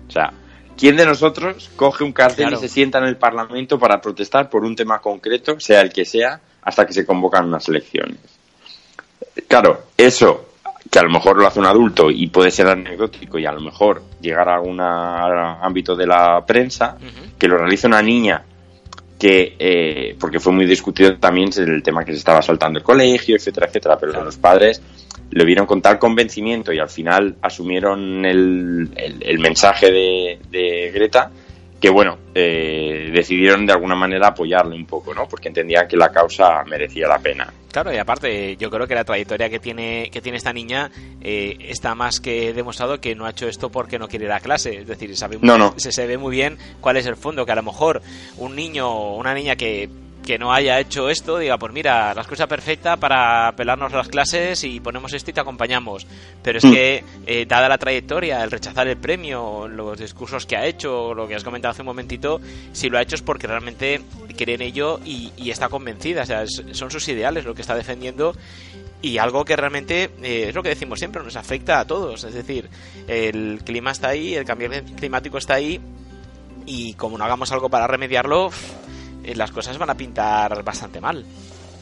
O 0.06 0.10
sea, 0.10 0.32
¿quién 0.76 0.96
de 0.96 1.04
nosotros 1.04 1.70
coge 1.76 2.02
un 2.02 2.12
cartel 2.12 2.54
y 2.54 2.56
se 2.56 2.68
sienta 2.68 2.98
en 2.98 3.04
el 3.04 3.16
Parlamento 3.16 3.78
para 3.78 4.00
protestar 4.00 4.48
por 4.48 4.64
un 4.64 4.74
tema 4.74 5.00
concreto, 5.00 5.60
sea 5.60 5.82
el 5.82 5.92
que 5.92 6.04
sea, 6.04 6.40
hasta 6.62 6.86
que 6.86 6.94
se 6.94 7.04
convocan 7.04 7.44
unas 7.44 7.68
elecciones? 7.68 8.18
Claro, 9.46 9.82
eso 9.96 10.47
que 10.90 10.98
a 10.98 11.02
lo 11.02 11.10
mejor 11.10 11.36
lo 11.36 11.46
hace 11.46 11.60
un 11.60 11.66
adulto 11.66 12.10
y 12.10 12.28
puede 12.28 12.50
ser 12.50 12.68
anecdótico 12.68 13.38
y 13.38 13.46
a 13.46 13.52
lo 13.52 13.60
mejor 13.60 14.02
llegar 14.20 14.48
a 14.48 14.54
algún 14.56 14.80
ámbito 14.80 15.94
de 15.94 16.06
la 16.06 16.44
prensa, 16.46 16.96
que 17.38 17.48
lo 17.48 17.58
realice 17.58 17.86
una 17.86 18.02
niña 18.02 18.44
que, 19.18 19.56
eh, 19.58 20.16
porque 20.18 20.38
fue 20.38 20.52
muy 20.52 20.64
discutido 20.64 21.16
también 21.16 21.50
el 21.56 21.82
tema 21.82 22.04
que 22.04 22.12
se 22.12 22.18
estaba 22.18 22.40
saltando 22.40 22.78
el 22.78 22.84
colegio, 22.84 23.36
etcétera, 23.36 23.66
etcétera, 23.66 23.98
pero 23.98 24.24
los 24.24 24.36
padres 24.36 24.80
lo 25.30 25.44
vieron 25.44 25.66
con 25.66 25.82
tal 25.82 25.98
convencimiento 25.98 26.72
y 26.72 26.78
al 26.78 26.88
final 26.88 27.36
asumieron 27.42 28.24
el, 28.24 28.88
el, 28.96 29.38
mensaje 29.40 29.90
de, 29.90 30.90
Greta 30.94 31.30
que 31.80 31.90
bueno, 31.90 32.18
eh, 32.34 33.10
decidieron 33.12 33.64
de 33.64 33.72
alguna 33.72 33.94
manera 33.94 34.28
apoyarle 34.28 34.74
un 34.74 34.86
poco, 34.86 35.14
¿no? 35.14 35.28
Porque 35.28 35.48
entendían 35.48 35.86
que 35.86 35.96
la 35.96 36.10
causa 36.10 36.64
merecía 36.64 37.06
la 37.06 37.18
pena. 37.18 37.52
Claro, 37.70 37.92
y 37.92 37.98
aparte, 37.98 38.56
yo 38.56 38.70
creo 38.70 38.88
que 38.88 38.94
la 38.94 39.04
trayectoria 39.04 39.48
que 39.50 39.60
tiene, 39.60 40.08
que 40.10 40.20
tiene 40.20 40.38
esta 40.38 40.52
niña 40.52 40.90
eh, 41.20 41.56
está 41.60 41.94
más 41.94 42.18
que 42.18 42.52
demostrado 42.52 43.00
que 43.00 43.14
no 43.14 43.26
ha 43.26 43.30
hecho 43.30 43.46
esto 43.46 43.70
porque 43.70 43.98
no 43.98 44.08
quiere 44.08 44.24
ir 44.24 44.32
a 44.32 44.40
clase. 44.40 44.78
Es 44.78 44.88
decir, 44.88 45.14
sabe 45.16 45.38
Se, 45.76 45.92
se 45.92 46.06
ve 46.06 46.18
muy 46.18 46.34
bien 46.34 46.58
cuál 46.80 46.96
es 46.96 47.06
el 47.06 47.16
fondo, 47.16 47.46
que 47.46 47.52
a 47.52 47.56
lo 47.56 47.62
mejor 47.62 48.02
un 48.38 48.56
niño 48.56 48.88
o 48.90 49.16
una 49.16 49.34
niña 49.34 49.54
que 49.54 49.88
que 50.28 50.38
no 50.38 50.52
haya 50.52 50.78
hecho 50.78 51.08
esto 51.08 51.38
diga, 51.38 51.56
pues 51.56 51.72
mira, 51.72 52.12
la 52.12 52.20
excusa 52.20 52.46
perfecta 52.46 52.98
para 52.98 53.50
pelarnos 53.56 53.90
las 53.92 54.08
clases 54.08 54.62
y 54.62 54.78
ponemos 54.78 55.14
esto 55.14 55.30
y 55.30 55.32
te 55.32 55.40
acompañamos. 55.40 56.06
Pero 56.42 56.58
es 56.58 56.66
mm. 56.66 56.70
que, 56.70 57.04
eh, 57.26 57.46
dada 57.48 57.66
la 57.66 57.78
trayectoria, 57.78 58.44
el 58.44 58.50
rechazar 58.50 58.86
el 58.88 58.98
premio, 58.98 59.66
los 59.66 59.98
discursos 59.98 60.44
que 60.44 60.54
ha 60.54 60.66
hecho, 60.66 61.14
lo 61.14 61.26
que 61.26 61.34
has 61.34 61.44
comentado 61.44 61.72
hace 61.72 61.80
un 61.80 61.86
momentito, 61.86 62.42
si 62.72 62.90
lo 62.90 62.98
ha 62.98 63.02
hecho 63.02 63.14
es 63.14 63.22
porque 63.22 63.46
realmente 63.46 64.02
cree 64.36 64.56
en 64.56 64.60
ello 64.60 65.00
y, 65.02 65.32
está 65.48 65.70
convencida. 65.70 66.24
O 66.24 66.26
sea, 66.26 66.44
son 66.72 66.90
sus 66.90 67.08
ideales 67.08 67.46
lo 67.46 67.54
que 67.54 67.62
está 67.62 67.74
defendiendo 67.74 68.36
y 69.00 69.16
algo 69.16 69.46
que 69.46 69.56
realmente 69.56 70.10
eh, 70.22 70.48
es 70.50 70.54
lo 70.54 70.62
que 70.62 70.68
decimos 70.68 70.98
siempre, 70.98 71.22
nos 71.22 71.36
afecta 71.36 71.80
a 71.80 71.86
todos. 71.86 72.24
Es 72.24 72.34
decir, 72.34 72.68
el 73.06 73.62
clima 73.64 73.92
está 73.92 74.08
ahí, 74.08 74.34
el 74.34 74.44
cambio 74.44 74.68
climático 74.94 75.38
está 75.38 75.54
ahí 75.54 75.80
y 76.66 76.92
como 76.92 77.16
no 77.16 77.24
hagamos 77.24 77.50
algo 77.50 77.70
para 77.70 77.86
remediarlo, 77.86 78.50
las 79.34 79.50
cosas 79.50 79.78
van 79.78 79.90
a 79.90 79.94
pintar 79.94 80.62
bastante 80.62 81.00
mal. 81.00 81.24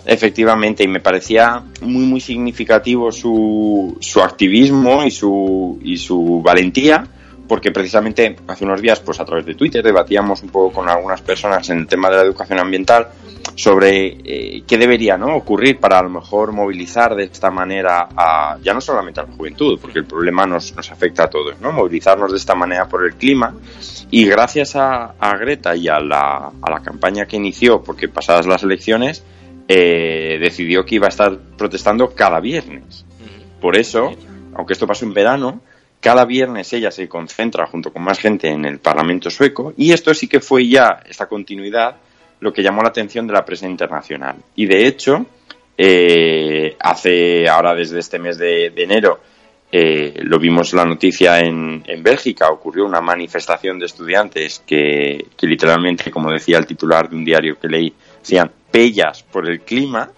Efectivamente, 0.05 0.85
y 0.85 0.88
me 0.88 1.00
parecía 1.00 1.62
muy 1.81 2.05
muy 2.05 2.21
significativo 2.21 3.11
su, 3.11 3.97
su 4.00 4.23
activismo 4.23 5.05
y 5.05 5.11
su, 5.11 5.81
y 5.83 5.97
su 5.97 6.41
valentía, 6.43 7.05
porque 7.49 7.71
precisamente 7.71 8.37
hace 8.47 8.65
unos 8.65 8.81
días, 8.81 9.00
pues 9.00 9.21
a 9.21 9.25
través 9.25 9.47
de 9.47 9.55
Twitter, 9.55 9.83
debatíamos 9.83 10.43
un 10.43 10.49
poco 10.49 10.73
con 10.73 10.88
algunas 10.88 11.23
personas 11.23 11.69
en 11.71 11.79
el 11.79 11.87
tema 11.87 12.11
de 12.11 12.17
la 12.17 12.23
educación 12.23 12.59
ambiental 12.59 13.09
sobre 13.55 14.19
eh, 14.25 14.62
qué 14.67 14.76
debería 14.76 15.17
¿no? 15.17 15.37
ocurrir 15.37 15.79
para 15.79 15.99
a 15.99 16.03
lo 16.03 16.11
mejor 16.11 16.53
movilizar 16.53 17.15
de 17.15 17.25
esta 17.25 17.50
manera 17.50 18.09
a, 18.15 18.59
ya 18.62 18.75
no 18.75 18.81
solamente 18.81 19.21
a 19.21 19.25
la 19.25 19.33
juventud, 19.33 19.79
porque 19.81 20.00
el 20.00 20.05
problema 20.05 20.47
nos, 20.47 20.75
nos 20.75 20.91
afecta 20.91 21.25
a 21.25 21.31
todos, 21.31 21.61
¿no? 21.61 21.73
movilizarnos 21.73 22.33
de 22.33 22.38
esta 22.38 22.55
manera 22.55 22.88
por 22.88 23.05
el 23.05 23.15
clima. 23.15 23.55
Y 24.11 24.26
gracias 24.26 24.76
a, 24.76 25.15
Greta 25.38 25.75
y 25.75 25.88
a 25.88 25.99
la, 26.00 26.50
a 26.61 26.71
la, 26.71 26.81
campaña 26.81 27.26
que 27.26 27.37
inició, 27.37 27.83
porque 27.83 28.09
pasadas 28.09 28.47
las 28.47 28.62
elecciones, 28.62 29.25
eh, 29.69 30.38
decidió 30.41 30.85
que 30.85 30.97
iba 30.97 31.07
a 31.07 31.11
estar 31.11 31.37
protestando 31.57 32.11
cada 32.15 32.41
viernes. 32.41 33.05
Por 33.61 33.76
eso, 33.76 34.12
aunque 34.55 34.75
esto 34.75 34.87
pasó 34.87 35.05
en 35.05 35.15
verano, 35.15 35.61
cada 36.00 36.25
viernes 36.25 36.73
ella 36.73 36.91
se 36.91 37.09
concentra 37.09 37.67
junto 37.67 37.93
con 37.93 38.03
más 38.03 38.19
gente 38.19 38.49
en 38.49 38.65
el 38.65 38.79
Parlamento 38.79 39.31
sueco 39.31 39.75
y 39.76 39.93
esto 39.93 40.15
sí 40.15 40.29
que 40.29 40.41
fue 40.41 40.69
ya 40.69 41.03
esta 41.09 41.26
continuidad 41.26 41.97
lo 42.41 42.53
que 42.53 42.62
llamó 42.62 42.83
la 42.83 42.88
atención 42.91 43.26
de 43.26 43.33
la 43.33 43.45
prensa 43.45 43.67
internacional. 43.67 44.37
Y 44.55 44.67
de 44.67 44.87
hecho, 44.87 45.26
eh, 45.76 46.76
hace 46.79 47.49
ahora 47.49 47.75
desde 47.75 47.99
este 47.99 48.19
mes 48.19 48.38
de, 48.38 48.73
enero, 48.76 49.21
eh, 49.71 50.15
lo 50.23 50.38
vimos 50.38 50.73
la 50.75 50.85
noticia 50.85 51.41
en, 51.41 51.83
en, 51.87 52.03
Bélgica, 52.03 52.49
ocurrió 52.50 52.85
una 52.85 53.00
manifestación 53.00 53.79
de 53.79 53.87
estudiantes 53.87 54.62
que, 54.67 55.26
que, 55.37 55.47
literalmente, 55.47 56.11
como 56.11 56.31
decía 56.31 56.59
el 56.59 56.67
titular 56.67 57.09
de 57.09 57.17
un 57.17 57.25
diario 57.25 57.59
que 57.59 57.69
leí, 57.69 57.93
hacían 58.23 58.50
pellas 58.71 59.23
por 59.23 59.49
el 59.49 59.61
clima. 59.61 60.11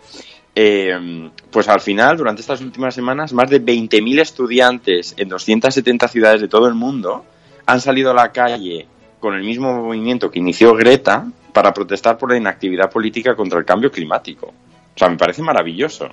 Eh, 0.61 1.31
pues 1.53 1.69
al 1.69 1.81
final, 1.81 2.17
durante 2.17 2.41
estas 2.41 2.61
últimas 2.61 2.93
semanas, 2.93 3.33
más 3.33 3.49
de 3.49 3.63
20.000 3.65 4.21
estudiantes 4.21 5.15
en 5.17 5.29
270 5.29 6.09
ciudades 6.09 6.41
de 6.41 6.49
todo 6.49 6.67
el 6.67 6.75
mundo 6.75 7.25
han 7.65 7.81
salido 7.81 8.11
a 8.11 8.15
la 8.15 8.33
calle 8.33 8.89
con 9.21 9.35
el 9.35 9.45
mismo 9.45 9.73
movimiento 9.73 10.33
que 10.33 10.41
inició 10.41 10.75
Greta 10.75 11.29
para 11.53 11.73
protestar 11.73 12.19
por 12.19 12.33
la 12.33 12.39
inactividad 12.39 12.91
política 12.91 13.37
contra 13.37 13.61
el 13.61 13.65
cambio 13.65 13.93
climático. 13.93 14.47
O 14.49 14.99
sea, 14.99 15.09
me 15.09 15.17
parece 15.17 15.43
maravilloso. 15.43 16.09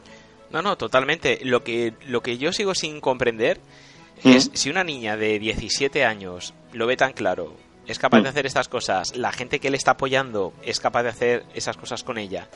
No, 0.52 0.62
no, 0.62 0.78
totalmente. 0.78 1.40
Lo 1.44 1.64
que, 1.64 1.96
lo 2.08 2.22
que 2.22 2.38
yo 2.38 2.54
sigo 2.54 2.76
sin 2.76 3.02
comprender 3.02 3.60
¿Mm? 4.24 4.30
es 4.30 4.52
si 4.54 4.70
una 4.70 4.84
niña 4.84 5.18
de 5.18 5.40
17 5.40 6.06
años 6.06 6.54
lo 6.72 6.86
ve 6.86 6.98
tan 6.98 7.14
claro, 7.14 7.56
es 7.88 7.98
capaz 7.98 8.18
de 8.18 8.26
¿Mm? 8.26 8.28
hacer 8.28 8.46
estas 8.46 8.68
cosas, 8.68 9.18
la 9.18 9.32
gente 9.32 9.60
que 9.60 9.72
le 9.72 9.78
está 9.78 9.92
apoyando 9.92 10.54
es 10.62 10.80
capaz 10.80 11.02
de 11.02 11.10
hacer 11.10 11.46
esas 11.56 11.78
cosas 11.78 12.04
con 12.04 12.20
ella. 12.20 12.48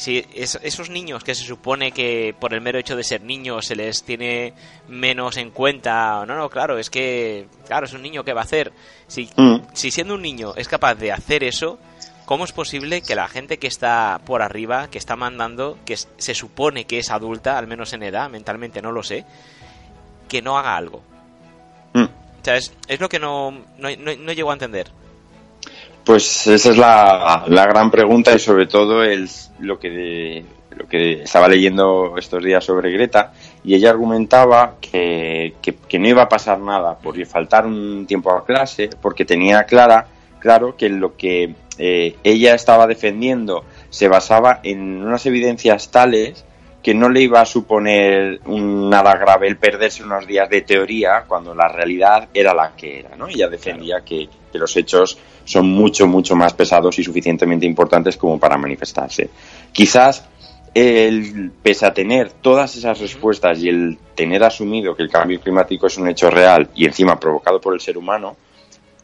Si 0.00 0.24
esos 0.34 0.88
niños 0.88 1.22
que 1.22 1.34
se 1.34 1.44
supone 1.44 1.92
que 1.92 2.34
por 2.40 2.54
el 2.54 2.62
mero 2.62 2.78
hecho 2.78 2.96
de 2.96 3.04
ser 3.04 3.20
niños 3.20 3.66
se 3.66 3.76
les 3.76 4.02
tiene 4.02 4.54
menos 4.88 5.36
en 5.36 5.50
cuenta, 5.50 6.24
no, 6.24 6.36
no, 6.36 6.48
claro, 6.48 6.78
es 6.78 6.88
que, 6.88 7.48
claro, 7.66 7.84
es 7.84 7.92
un 7.92 8.00
niño 8.00 8.24
que 8.24 8.32
va 8.32 8.40
a 8.40 8.44
hacer. 8.44 8.72
Si, 9.08 9.28
¿Mm? 9.36 9.56
si 9.74 9.90
siendo 9.90 10.14
un 10.14 10.22
niño 10.22 10.54
es 10.56 10.68
capaz 10.68 10.94
de 10.94 11.12
hacer 11.12 11.44
eso, 11.44 11.78
¿Cómo 12.24 12.44
es 12.44 12.52
posible 12.52 13.02
que 13.02 13.16
la 13.16 13.26
gente 13.26 13.58
que 13.58 13.66
está 13.66 14.20
por 14.24 14.40
arriba, 14.40 14.88
que 14.88 14.98
está 14.98 15.16
mandando, 15.16 15.76
que 15.84 15.96
se 15.96 16.32
supone 16.32 16.84
que 16.84 17.00
es 17.00 17.10
adulta, 17.10 17.58
al 17.58 17.66
menos 17.66 17.92
en 17.92 18.04
edad, 18.04 18.30
mentalmente 18.30 18.80
no 18.80 18.92
lo 18.92 19.02
sé, 19.02 19.24
que 20.28 20.40
no 20.40 20.56
haga 20.56 20.76
algo? 20.76 21.02
Mm. 21.92 22.04
O 22.04 22.44
sea, 22.44 22.56
es, 22.56 22.72
lo 23.00 23.08
que 23.08 23.18
no, 23.18 23.50
no, 23.78 23.88
no, 23.98 24.32
llego 24.32 24.50
a 24.50 24.52
entender. 24.52 24.92
Pues 26.04 26.46
esa 26.46 26.70
es 26.70 26.76
la, 26.76 27.44
gran 27.46 27.90
pregunta 27.90 28.32
y 28.34 28.38
sobre 28.38 28.66
todo 28.66 29.02
el, 29.04 29.28
lo, 29.60 29.78
que 29.78 30.44
lo 30.76 30.88
que 30.88 31.22
estaba 31.22 31.48
leyendo 31.48 32.16
estos 32.16 32.42
días 32.42 32.64
sobre 32.64 32.90
Greta. 32.92 33.32
Y 33.64 33.74
ella 33.74 33.90
argumentaba 33.90 34.76
que, 34.80 35.54
que, 35.60 35.74
que, 35.74 35.98
no 35.98 36.08
iba 36.08 36.22
a 36.22 36.28
pasar 36.28 36.58
nada 36.58 36.96
por 36.98 37.22
faltar 37.26 37.66
un 37.66 38.06
tiempo 38.06 38.32
a 38.32 38.44
clase 38.44 38.88
porque 39.00 39.24
tenía 39.24 39.64
clara 39.64 40.06
claro 40.40 40.76
que 40.76 40.88
lo 40.88 41.16
que 41.16 41.54
eh, 41.78 42.16
ella 42.24 42.54
estaba 42.54 42.86
defendiendo 42.86 43.64
se 43.90 44.08
basaba 44.08 44.60
en 44.64 45.02
unas 45.02 45.24
evidencias 45.26 45.90
tales 45.90 46.44
que 46.82 46.94
no 46.94 47.08
le 47.08 47.22
iba 47.22 47.40
a 47.40 47.46
suponer 47.46 48.40
nada 48.46 49.16
grave 49.16 49.48
el 49.48 49.56
perderse 49.56 50.02
unos 50.02 50.26
días 50.26 50.48
de 50.48 50.62
teoría 50.62 51.24
cuando 51.26 51.54
la 51.54 51.68
realidad 51.68 52.28
era 52.32 52.54
la 52.54 52.74
que 52.74 53.00
era, 53.00 53.16
¿no? 53.16 53.28
Ella 53.28 53.48
defendía 53.48 54.00
que, 54.04 54.28
los 54.52 54.76
hechos 54.76 55.16
son 55.44 55.68
mucho, 55.68 56.08
mucho 56.08 56.34
más 56.34 56.54
pesados 56.54 56.98
y 56.98 57.04
suficientemente 57.04 57.66
importantes 57.66 58.16
como 58.16 58.38
para 58.40 58.58
manifestarse. 58.58 59.30
Quizás 59.72 60.28
el, 60.74 61.52
pese 61.62 61.86
a 61.86 61.94
tener 61.94 62.32
todas 62.32 62.74
esas 62.76 62.98
respuestas 62.98 63.60
y 63.60 63.68
el 63.68 63.98
tener 64.14 64.42
asumido 64.42 64.96
que 64.96 65.04
el 65.04 65.10
cambio 65.10 65.40
climático 65.40 65.86
es 65.86 65.98
un 65.98 66.08
hecho 66.08 66.30
real 66.30 66.70
y 66.74 66.84
encima 66.84 67.20
provocado 67.20 67.60
por 67.60 67.74
el 67.74 67.80
ser 67.80 67.96
humano, 67.96 68.36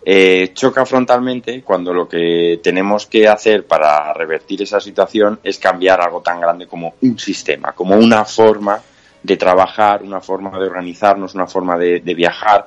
eh, 0.09 0.53
choca 0.55 0.87
frontalmente 0.87 1.63
cuando 1.63 1.93
lo 1.93 2.09
que 2.09 2.61
tenemos 2.63 3.07
que 3.07 3.27
hacer 3.27 3.67
para 3.67 4.13
revertir 4.13 4.63
esa 4.63 4.81
situación 4.81 5.41
es 5.43 5.59
cambiar 5.59 6.01
algo 6.01 6.21
tan 6.21 6.41
grande 6.41 6.69
como 6.69 6.95
un 7.01 7.19
sistema, 7.19 7.73
como 7.73 7.97
una 7.97 8.25
forma 8.25 8.81
de 9.21 9.37
trabajar, 9.37 10.05
una 10.05 10.21
forma 10.21 10.57
de 10.61 10.67
organizarnos, 10.67 11.35
una 11.35 11.49
forma 11.49 11.77
de, 11.77 11.99
viajar. 12.15 12.67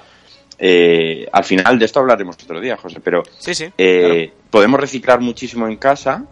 Eh, 0.58 1.30
al 1.32 1.46
final 1.46 1.80
de 1.80 1.86
esto 1.86 2.02
hablaremos 2.02 2.36
otro 2.44 2.60
día, 2.60 2.76
José, 2.76 3.00
pero 3.02 3.24
eh, 3.78 4.34
podemos 4.50 4.78
reciclar 4.78 5.22
muchísimo 5.22 5.66
en 5.66 5.78
casa, 5.78 6.26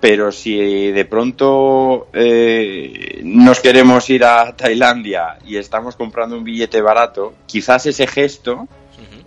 pero 0.00 0.32
si 0.32 0.92
de 0.92 1.04
pronto 1.04 2.08
nos 3.22 3.60
queremos 3.60 4.08
ir 4.08 4.24
a 4.24 4.56
Tailandia 4.56 5.40
y 5.44 5.58
estamos 5.58 5.94
comprando 5.94 6.38
un 6.38 6.44
billete 6.44 6.80
barato, 6.80 7.34
quizás 7.44 7.84
ese 7.84 8.06
gesto 8.06 8.66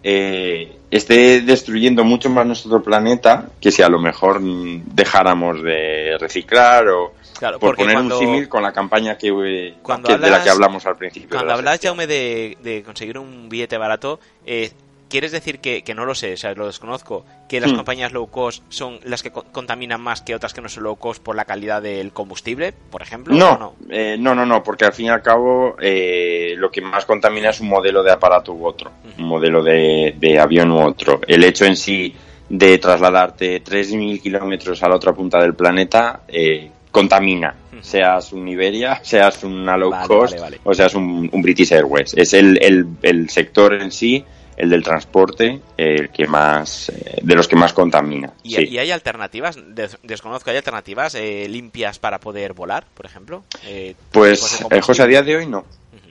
eh, 0.04 0.78
esté 0.90 1.42
destruyendo 1.42 2.04
mucho 2.04 2.30
más 2.30 2.46
nuestro 2.46 2.82
planeta 2.82 3.50
que 3.60 3.72
si 3.72 3.82
a 3.82 3.90
lo 3.90 4.00
mejor 4.00 4.42
dejáramos 4.42 5.62
de 5.62 6.18
reciclar 6.20 6.88
o 6.90 7.14
por 7.60 7.76
poner 7.76 7.98
un 7.98 8.12
símil 8.12 8.50
con 8.50 8.62
la 8.62 8.72
campaña 8.72 9.18
que, 9.18 9.32
de 9.32 10.30
la 10.30 10.44
que 10.44 10.50
hablamos 10.50 10.86
al 10.86 10.96
principio. 10.96 11.30
Cuando 11.30 11.54
hablas, 11.54 11.80
Jaume, 11.82 12.06
de, 12.08 12.58
de 12.62 12.84
conseguir 12.84 13.18
un 13.18 13.50
billete 13.50 13.78
barato, 13.78 14.20
eh, 14.46 14.72
¿Quieres 15.12 15.34
decir 15.34 15.60
que, 15.60 15.84
que 15.84 15.94
no 15.94 16.06
lo 16.06 16.16
sé, 16.16 16.32
o 16.32 16.38
sea, 16.38 16.54
lo 16.54 16.68
desconozco, 16.68 17.26
que 17.50 17.60
las 17.60 17.74
hmm. 17.74 17.76
compañías 17.76 18.14
low 18.14 18.28
cost 18.28 18.64
son 18.70 18.98
las 19.04 19.22
que 19.22 19.30
contaminan 19.30 20.00
más 20.00 20.22
que 20.22 20.34
otras 20.34 20.54
que 20.54 20.62
no 20.62 20.70
son 20.70 20.84
low 20.84 20.96
cost 20.96 21.22
por 21.22 21.36
la 21.36 21.44
calidad 21.44 21.82
del 21.82 22.14
combustible, 22.14 22.72
por 22.72 23.02
ejemplo? 23.02 23.36
No, 23.36 23.58
no? 23.58 23.76
Eh, 23.90 24.16
no, 24.18 24.34
no, 24.34 24.46
no, 24.46 24.64
porque 24.64 24.86
al 24.86 24.94
fin 24.94 25.08
y 25.08 25.10
al 25.10 25.22
cabo 25.22 25.76
eh, 25.82 26.54
lo 26.56 26.72
que 26.72 26.80
más 26.80 27.04
contamina 27.04 27.50
es 27.50 27.60
un 27.60 27.68
modelo 27.68 28.04
de 28.04 28.12
aparato 28.14 28.54
u 28.54 28.66
otro, 28.66 28.90
un 29.20 29.26
modelo 29.26 29.62
de, 29.62 30.16
de 30.18 30.40
avión 30.40 30.72
u 30.72 30.80
otro. 30.80 31.20
El 31.28 31.44
hecho 31.44 31.66
en 31.66 31.76
sí 31.76 32.16
de 32.48 32.78
trasladarte 32.78 33.62
3.000 33.62 34.22
kilómetros 34.22 34.82
a 34.82 34.88
la 34.88 34.96
otra 34.96 35.12
punta 35.12 35.42
del 35.42 35.56
planeta 35.56 36.22
eh, 36.26 36.72
contamina, 36.90 37.54
seas 37.82 38.32
un 38.32 38.48
Iberia, 38.48 39.00
seas 39.04 39.44
una 39.44 39.76
low 39.76 39.94
cost 40.08 40.38
o 40.64 40.74
seas 40.74 40.96
un, 40.96 41.30
British 41.34 41.74
Airways. 41.74 42.14
Es 42.14 42.34
el, 42.34 42.58
el, 42.62 42.86
el 43.02 43.30
sector 43.30 43.74
en 43.74 43.92
sí 43.92 44.24
el 44.62 44.70
del 44.70 44.84
transporte, 44.84 45.60
el 45.76 46.10
que 46.10 46.28
más, 46.28 46.90
eh, 46.90 47.20
de 47.24 47.36
los 47.36 47.48
que 47.48 47.56
más 47.56 47.74
contamina. 47.74 48.32
¿Y, 48.44 48.78
hay 48.78 48.92
alternativas? 48.92 49.58
desconozco, 50.04 50.52
¿hay 50.52 50.58
alternativas 50.58 51.16
eh, 51.16 51.48
limpias 51.50 51.98
para 51.98 52.20
poder 52.20 52.54
volar, 52.54 52.86
por 52.94 53.08
ejemplo? 53.08 53.44
Eh, 53.66 53.96
pues, 54.12 54.64
José, 54.84 55.02
a 55.02 55.08
día 55.08 55.24
de 55.24 55.38
hoy 55.38 55.48
no. 55.48 55.66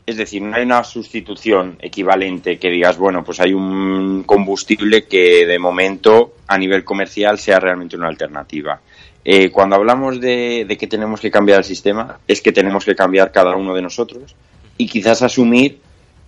Es 0.05 0.17
decir, 0.17 0.43
no 0.43 0.57
hay 0.57 0.65
una 0.65 0.83
sustitución 0.83 1.77
equivalente 1.81 2.59
que 2.59 2.71
digas, 2.71 2.99
bueno, 2.99 3.23
pues 3.23 3.39
hay 3.39 3.53
un 3.53 4.25
combustible 4.25 5.05
que 5.05 5.47
de 5.47 5.59
momento 5.61 6.35
a 6.49 6.59
nivel 6.59 6.83
comercial 6.83 7.39
sea 7.39 7.61
realmente 7.61 7.95
una 7.95 8.09
alternativa. 8.09 8.81
Eh, 9.25 9.53
cuando 9.53 9.77
hablamos 9.77 10.21
de, 10.21 10.77
que 10.77 10.89
tenemos 10.89 11.21
que 11.21 11.31
cambiar 11.31 11.59
el 11.59 11.65
sistema, 11.65 12.19
es 12.27 12.43
que 12.43 12.51
tenemos 12.51 12.85
que 12.85 12.97
cambiar 12.97 13.31
cada 13.31 13.55
uno 13.55 13.75
de 13.75 13.83
nosotros 13.83 14.35
y 14.77 14.89
quizás 14.89 15.23
asumir 15.23 15.79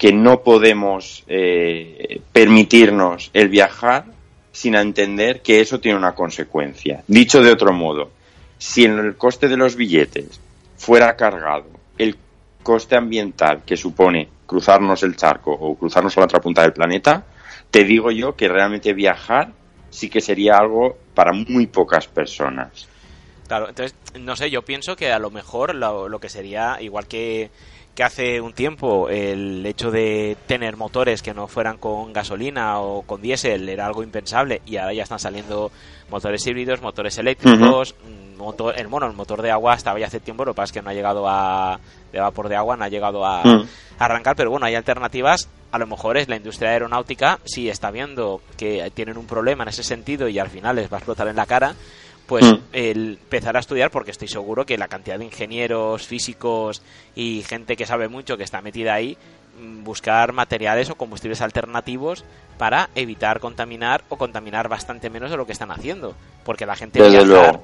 que 0.02 0.12
no 0.12 0.42
podemos 0.42 1.22
eh, 1.28 2.22
permitirnos 2.32 3.30
el 3.32 3.48
viajar 3.48 4.06
sin 4.50 4.74
entender 4.74 5.42
que 5.42 5.60
eso 5.60 5.78
tiene 5.78 5.96
una 5.96 6.16
consecuencia. 6.16 7.04
Dicho 7.06 7.40
de 7.40 7.52
otro 7.52 7.72
modo, 7.72 8.10
si 8.58 8.84
en 8.84 8.98
el 8.98 9.16
coste 9.16 9.46
de 9.46 9.56
los 9.56 9.76
billetes 9.76 10.40
fuera 10.76 11.14
cargado 11.14 11.66
el 11.98 12.16
coste 12.64 12.96
ambiental 12.96 13.62
que 13.64 13.76
supone 13.76 14.28
cruzarnos 14.44 15.04
el 15.04 15.14
charco 15.14 15.52
o 15.52 15.76
cruzarnos 15.76 16.16
a 16.16 16.20
la 16.22 16.26
otra 16.26 16.40
punta 16.40 16.62
del 16.62 16.72
planeta, 16.72 17.24
te 17.70 17.84
digo 17.84 18.10
yo 18.10 18.34
que 18.34 18.48
realmente 18.48 18.94
viajar 18.94 19.52
sí 19.90 20.10
que 20.10 20.20
sería 20.20 20.56
algo 20.56 20.98
para 21.14 21.32
muy 21.32 21.68
pocas 21.68 22.08
personas. 22.08 22.88
Claro, 23.46 23.68
entonces, 23.68 23.94
no 24.18 24.34
sé, 24.34 24.50
yo 24.50 24.62
pienso 24.62 24.96
que 24.96 25.12
a 25.12 25.18
lo 25.18 25.30
mejor 25.30 25.74
lo, 25.74 26.18
que 26.18 26.28
sería, 26.28 26.78
igual 26.80 27.06
que, 27.06 27.50
que 27.94 28.02
hace 28.02 28.40
un 28.40 28.52
tiempo 28.52 29.08
el 29.08 29.64
hecho 29.66 29.90
de 29.90 30.36
tener 30.46 30.76
motores 30.76 31.22
que 31.22 31.34
no 31.34 31.46
fueran 31.46 31.76
con 31.76 32.12
gasolina 32.12 32.80
o 32.80 33.02
con 33.02 33.20
diésel 33.20 33.68
era 33.68 33.86
algo 33.86 34.02
impensable 34.02 34.62
y 34.64 34.76
ahora 34.76 34.94
ya 34.94 35.02
están 35.02 35.18
saliendo 35.18 35.70
motores 36.10 36.46
híbridos, 36.46 36.80
motores 36.80 37.18
eléctricos, 37.18 37.94
motor, 38.38 38.74
el, 38.78 38.86
bueno, 38.86 39.06
el 39.06 39.12
motor 39.12 39.42
de 39.42 39.50
agua 39.50 39.74
estaba 39.74 39.98
ya 39.98 40.06
hace 40.06 40.20
tiempo, 40.20 40.44
lo 40.44 40.52
que 40.52 40.56
pasa 40.56 40.64
es 40.70 40.72
que 40.72 40.82
no 40.82 40.90
ha 40.90 40.94
llegado 40.94 41.28
a, 41.28 41.78
de 42.12 42.20
vapor 42.20 42.48
de 42.48 42.56
agua, 42.56 42.76
no 42.76 42.84
ha 42.84 42.88
llegado 42.88 43.24
a, 43.24 43.42
mm. 43.44 43.68
arrancar, 43.98 44.36
pero 44.36 44.50
bueno, 44.50 44.66
hay 44.66 44.74
alternativas, 44.74 45.48
a 45.70 45.78
lo 45.78 45.86
mejor 45.86 46.16
es 46.16 46.28
la 46.28 46.36
industria 46.36 46.70
aeronáutica, 46.70 47.40
si 47.44 47.68
está 47.68 47.90
viendo 47.90 48.40
que 48.56 48.90
tienen 48.94 49.16
un 49.16 49.26
problema 49.26 49.64
en 49.64 49.68
ese 49.68 49.82
sentido 49.82 50.28
y 50.28 50.38
al 50.38 50.48
final 50.48 50.76
les 50.76 50.90
va 50.90 50.96
a 50.96 51.00
explotar 51.00 51.28
en 51.28 51.36
la 51.36 51.46
cara, 51.46 51.74
pues 52.26 52.44
mm. 52.44 52.58
el 52.72 53.18
empezar 53.22 53.56
a 53.56 53.60
estudiar 53.60 53.90
porque 53.90 54.10
estoy 54.10 54.28
seguro 54.28 54.64
que 54.64 54.78
la 54.78 54.88
cantidad 54.88 55.18
de 55.18 55.24
ingenieros, 55.24 56.06
físicos 56.06 56.82
y 57.14 57.42
gente 57.46 57.76
que 57.76 57.86
sabe 57.86 58.08
mucho 58.08 58.36
que 58.36 58.44
está 58.44 58.62
metida 58.62 58.94
ahí, 58.94 59.16
mm, 59.60 59.84
buscar 59.84 60.32
materiales 60.32 60.90
o 60.90 60.94
combustibles 60.94 61.40
alternativos 61.40 62.24
para 62.58 62.90
evitar 62.94 63.40
contaminar 63.40 64.04
o 64.08 64.16
contaminar 64.16 64.68
bastante 64.68 65.10
menos 65.10 65.30
de 65.30 65.36
lo 65.36 65.46
que 65.46 65.52
están 65.52 65.70
haciendo. 65.70 66.14
Porque 66.44 66.66
la 66.66 66.76
gente 66.76 67.00
viajar, 67.00 67.60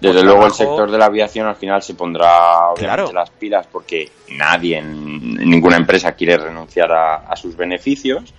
desde 0.00 0.22
luego 0.22 0.46
el 0.46 0.52
sector 0.52 0.90
de 0.90 0.98
la 0.98 1.06
aviación 1.06 1.46
al 1.46 1.56
final 1.56 1.82
se 1.82 1.94
pondrá 1.94 2.68
obviamente 2.70 3.12
las 3.12 3.30
pilas 3.30 3.66
porque 3.70 4.10
nadie 4.30 4.78
en, 4.78 5.34
ninguna 5.34 5.76
empresa 5.76 6.12
quiere 6.12 6.36
renunciar 6.36 6.92
a, 6.92 7.34
sus 7.36 7.56
beneficios, 7.56 8.32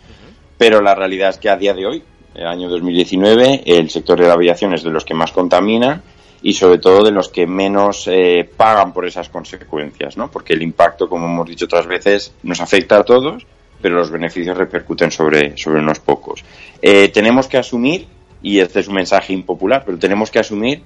pero 0.57 0.81
la 0.81 0.95
realidad 0.95 1.29
es 1.29 1.37
que 1.37 1.49
a 1.49 1.57
día 1.57 1.73
de 1.73 1.85
hoy, 1.85 2.03
el 2.35 2.47
año 2.47 2.69
2019, 2.69 3.63
el 3.65 3.89
sector 3.89 4.19
de 4.19 4.27
la 4.27 4.33
aviación 4.33 4.73
es 4.73 4.83
de 4.83 4.89
los 4.89 5.05
que 5.05 5.13
más 5.13 5.31
contamina 5.31 6.01
y 6.41 6.53
sobre 6.53 6.79
todo 6.79 7.03
de 7.03 7.11
los 7.11 7.29
que 7.29 7.47
menos 7.47 8.07
eh, 8.11 8.49
pagan 8.57 8.91
por 8.91 9.05
esas 9.05 9.29
consecuencias, 9.29 10.17
¿no? 10.17 10.29
Porque 10.29 10.53
el 10.53 10.61
impacto, 10.61 11.07
como 11.07 11.25
hemos 11.25 11.47
dicho 11.47 11.65
otras 11.65 11.87
veces, 11.87 12.33
nos 12.43 12.59
afecta 12.59 12.97
a 12.97 13.03
todos, 13.03 13.45
pero 13.81 13.95
los 13.95 14.11
beneficios 14.11 14.57
repercuten 14.57 15.09
sobre, 15.09 15.57
sobre 15.57 15.79
unos 15.79 15.99
pocos. 15.99 16.43
Eh, 16.81 17.09
tenemos 17.09 17.47
que 17.47 17.57
asumir, 17.57 18.07
y 18.41 18.59
este 18.59 18.81
es 18.81 18.87
un 18.87 18.95
mensaje 18.95 19.31
impopular, 19.31 19.83
pero 19.85 19.97
tenemos 19.97 20.29
que 20.29 20.39
asumir 20.39 20.81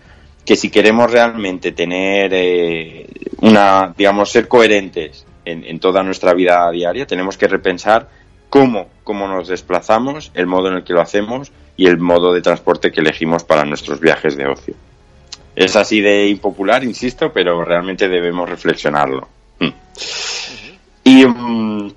que 0.46 0.56
si 0.56 0.70
queremos 0.70 1.12
realmente 1.12 1.72
tener 1.74 2.32
eh, 2.34 3.08
una, 3.42 3.94
digamos, 3.98 4.32
ser 4.32 4.48
coherentes 4.48 5.26
en, 5.44 5.80
toda 5.80 6.04
nuestra 6.04 6.34
vida 6.34 6.70
diaria, 6.72 7.06
tenemos 7.06 7.38
que 7.38 7.48
repensar 7.48 8.10
cómo, 8.50 8.90
cómo 9.04 9.28
nos 9.28 9.48
desplazamos, 9.48 10.32
el 10.34 10.48
modo 10.48 10.70
en 10.70 10.76
el 10.76 10.84
que 10.84 10.94
lo 10.94 11.02
hacemos 11.02 11.52
y 11.76 11.88
el 11.88 11.98
modo 11.98 12.34
de 12.34 12.42
transporte 12.42 12.92
que 12.92 13.02
elegimos 13.02 13.44
para 13.44 13.66
nuestros 13.66 14.00
viajes 14.00 14.36
de 14.36 14.48
ocio. 14.48 14.76
Es 15.56 15.76
así 15.76 16.02
de 16.02 16.28
impopular, 16.28 16.84
insisto, 16.84 17.32
pero 17.34 17.64
realmente 17.64 18.08
debemos 18.08 18.50
reflexionarlo. 18.50 19.28
Mm. 19.60 19.68
Y 21.04 21.26
mm, 21.26 21.94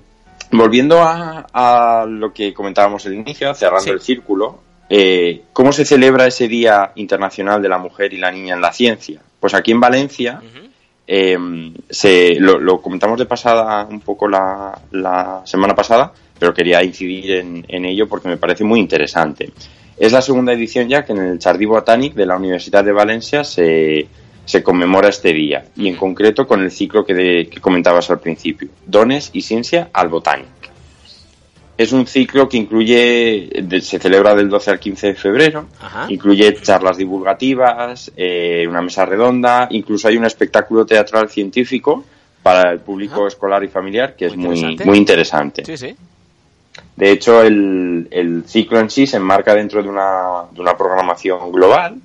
volviendo 0.51 0.99
a, 1.01 2.05
lo 2.07 2.33
que 2.33 2.53
comentábamos 2.53 3.05
al 3.05 3.13
inicio, 3.13 3.53
cerrando 3.53 3.91
el 3.91 4.01
círculo, 4.01 4.61
eh, 4.93 5.43
¿Cómo 5.53 5.71
se 5.71 5.85
celebra 5.85 6.27
ese 6.27 6.49
Día 6.49 6.91
Internacional 6.95 7.61
de 7.61 7.69
la 7.69 7.77
Mujer 7.77 8.11
y 8.13 8.17
la 8.17 8.29
Niña 8.29 8.55
en 8.55 8.61
la 8.61 8.73
Ciencia? 8.73 9.21
Pues 9.39 9.53
aquí 9.53 9.71
en 9.71 9.79
Valencia, 9.79 10.41
eh, 11.13 12.37
lo, 12.39 12.81
comentamos 12.81 13.19
de 13.19 13.25
pasada 13.25 13.85
un 13.85 13.99
poco 13.99 14.29
la, 14.29 15.41
semana 15.43 15.75
pasada, 15.75 16.13
pero 16.39 16.53
quería 16.53 16.81
incidir 16.81 17.31
en, 17.67 17.85
ello 17.85 18.07
porque 18.07 18.29
me 18.29 18.37
parece 18.37 18.63
muy 18.63 18.79
interesante. 18.79 19.51
Es 19.97 20.13
la 20.13 20.21
segunda 20.21 20.53
edición 20.53 20.87
ya 20.87 21.03
que 21.03 21.11
en 21.11 21.19
el 21.19 21.39
Jardí 21.39 21.65
Botànic 21.65 22.13
de 22.13 22.25
la 22.25 22.37
Universidad 22.37 22.85
de 22.85 22.93
Valencia 22.93 23.43
se, 23.43 24.07
conmemora 24.63 25.09
este 25.09 25.33
día, 25.33 25.65
y 25.75 25.89
en 25.89 25.97
concreto 25.97 26.47
con 26.47 26.61
el 26.61 26.71
ciclo 26.71 27.05
que, 27.05 27.49
que 27.51 27.59
comentabas 27.59 28.09
al 28.09 28.21
principio, 28.21 28.69
Dones 28.85 29.31
y 29.33 29.41
Ciencia 29.41 29.89
al 29.91 30.07
Botánico. 30.07 30.60
Es 31.81 31.91
un 31.93 32.05
ciclo 32.05 32.47
que 32.47 32.57
incluye, 32.57 33.49
se 33.81 33.97
celebra 33.97 34.35
del 34.35 34.49
12 34.49 34.69
al 34.69 34.79
15 34.79 35.07
de 35.07 35.15
febrero, 35.15 35.65
incluye 36.09 36.53
charlas 36.61 36.97
divulgativas, 36.97 38.11
eh, 38.15 38.67
una 38.69 38.83
mesa 38.83 39.03
redonda, 39.03 39.67
incluso 39.71 40.07
hay 40.07 40.15
un 40.15 40.25
espectáculo 40.25 40.85
teatral 40.85 41.27
científico 41.27 42.05
para 42.43 42.71
el 42.71 42.81
público 42.81 43.25
escolar 43.25 43.63
y 43.63 43.67
familiar 43.67 44.15
que 44.15 44.27
es 44.27 44.35
muy, 44.35 44.77
muy 44.85 44.95
interesante. 44.95 45.63
De 46.95 47.11
hecho, 47.11 47.41
el, 47.41 48.43
ciclo 48.45 48.79
en 48.79 48.91
sí 48.91 49.07
se 49.07 49.17
enmarca 49.17 49.55
dentro 49.55 49.81
de 49.81 49.89
una, 49.89 50.43
de 50.51 50.61
una 50.61 50.77
programación 50.77 51.51
global 51.51 51.95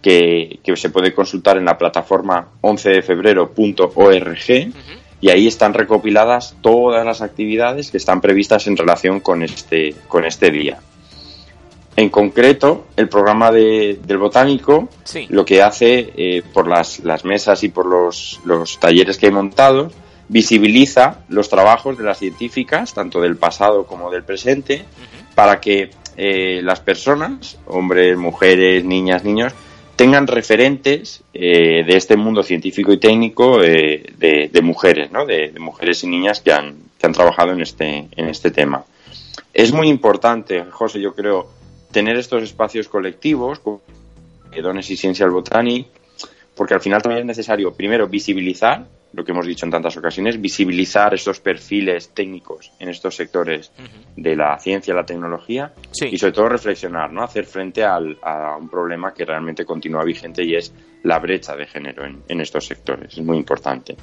que, 0.00 0.60
que, 0.64 0.76
se 0.76 0.88
puede 0.88 1.12
consultar 1.12 1.58
en 1.58 1.66
la 1.66 1.76
plataforma 1.76 2.48
11defebrero.org 2.62 4.72
y 5.20 5.30
ahí 5.30 5.46
están 5.46 5.74
recopiladas 5.74 6.56
todas 6.60 7.04
las 7.04 7.22
actividades 7.22 7.90
que 7.90 7.96
están 7.96 8.20
previstas 8.20 8.66
en 8.66 8.76
relación 8.76 9.20
con 9.20 9.42
este, 9.42 9.94
con 10.08 10.24
este 10.24 10.50
día. 10.50 10.78
En 11.96 12.10
concreto, 12.10 12.88
el 12.96 13.08
programa 13.08 13.50
del 13.50 14.18
botánico 14.18 14.90
lo 15.30 15.46
que 15.46 15.62
hace 15.62 16.12
eh, 16.14 16.42
por 16.52 16.68
las, 16.68 17.00
las, 17.00 17.24
mesas 17.24 17.62
y 17.64 17.70
por 17.70 17.86
los, 17.86 18.40
los, 18.44 18.78
talleres 18.78 19.16
que 19.16 19.28
he 19.28 19.30
montado, 19.30 19.90
visibiliza 20.28 21.20
los 21.30 21.48
trabajos 21.48 21.96
de 21.96 22.04
las 22.04 22.18
científicas, 22.18 22.92
tanto 22.92 23.20
del 23.22 23.36
pasado 23.36 23.86
como 23.86 24.10
del 24.10 24.24
presente, 24.24 24.84
para 25.34 25.58
que 25.58 25.90
eh, 26.18 26.60
las 26.62 26.80
personas, 26.80 27.56
hombres, 27.66 28.18
mujeres, 28.18 28.84
niñas, 28.84 29.24
niños, 29.24 29.54
tengan 29.96 30.26
referentes 30.26 31.22
eh, 31.32 31.82
de 31.84 31.96
este 31.96 32.16
mundo 32.16 32.42
científico 32.42 32.92
y 32.92 32.98
técnico 32.98 33.62
eh, 33.62 34.04
de, 34.18 34.62
mujeres, 34.62 35.10
¿no? 35.10 35.24
De, 35.24 35.52
mujeres 35.58 36.04
y 36.04 36.06
niñas 36.06 36.40
que 36.40 36.52
han, 36.52 36.76
que 36.98 37.06
han 37.06 37.12
trabajado 37.12 37.52
en 37.52 37.62
este, 37.62 38.06
en 38.14 38.28
este 38.28 38.50
tema. 38.50 38.84
Es 39.52 39.72
muy 39.72 39.88
importante, 39.88 40.64
José, 40.70 41.00
yo 41.00 41.14
creo, 41.14 41.48
tener 41.90 42.16
estos 42.16 42.42
espacios 42.42 42.88
colectivos, 42.88 43.60
Dones 44.62 44.90
y 44.90 44.96
Ciencia 44.96 45.24
al 45.24 45.32
Botánico, 45.32 45.88
porque 46.54 46.74
al 46.74 46.80
final 46.80 47.02
también 47.02 47.20
es 47.20 47.26
necesario, 47.26 47.72
primero, 47.72 48.06
visibilizar 48.06 48.86
lo 49.16 49.24
que 49.24 49.32
hemos 49.32 49.46
dicho 49.46 49.64
en 49.64 49.72
tantas 49.72 49.96
ocasiones, 49.96 50.38
visibilizar 50.38 51.14
estos 51.14 51.40
perfiles 51.40 52.10
técnicos 52.10 52.70
en 52.78 52.90
estos 52.90 53.16
sectores 53.16 53.72
de 54.14 54.36
la 54.36 54.58
ciencia, 54.58 54.92
la 54.92 55.06
tecnología 55.06 55.72
y 56.02 56.18
sobre 56.18 56.32
todo 56.34 56.50
reflexionar, 56.50 57.10
¿no? 57.10 57.22
Hacer 57.22 57.46
frente 57.46 57.82
a 57.82 57.96
un 57.96 58.68
problema 58.68 59.14
que 59.14 59.24
realmente 59.24 59.64
continúa 59.64 60.04
vigente 60.04 60.44
y 60.44 60.54
es 60.54 60.70
la 61.02 61.18
brecha 61.18 61.56
de 61.56 61.66
género 61.66 62.04
en, 62.04 62.40
estos 62.42 62.66
sectores. 62.66 63.14
Es 63.16 63.24
muy 63.24 63.38
importante. 63.38 63.96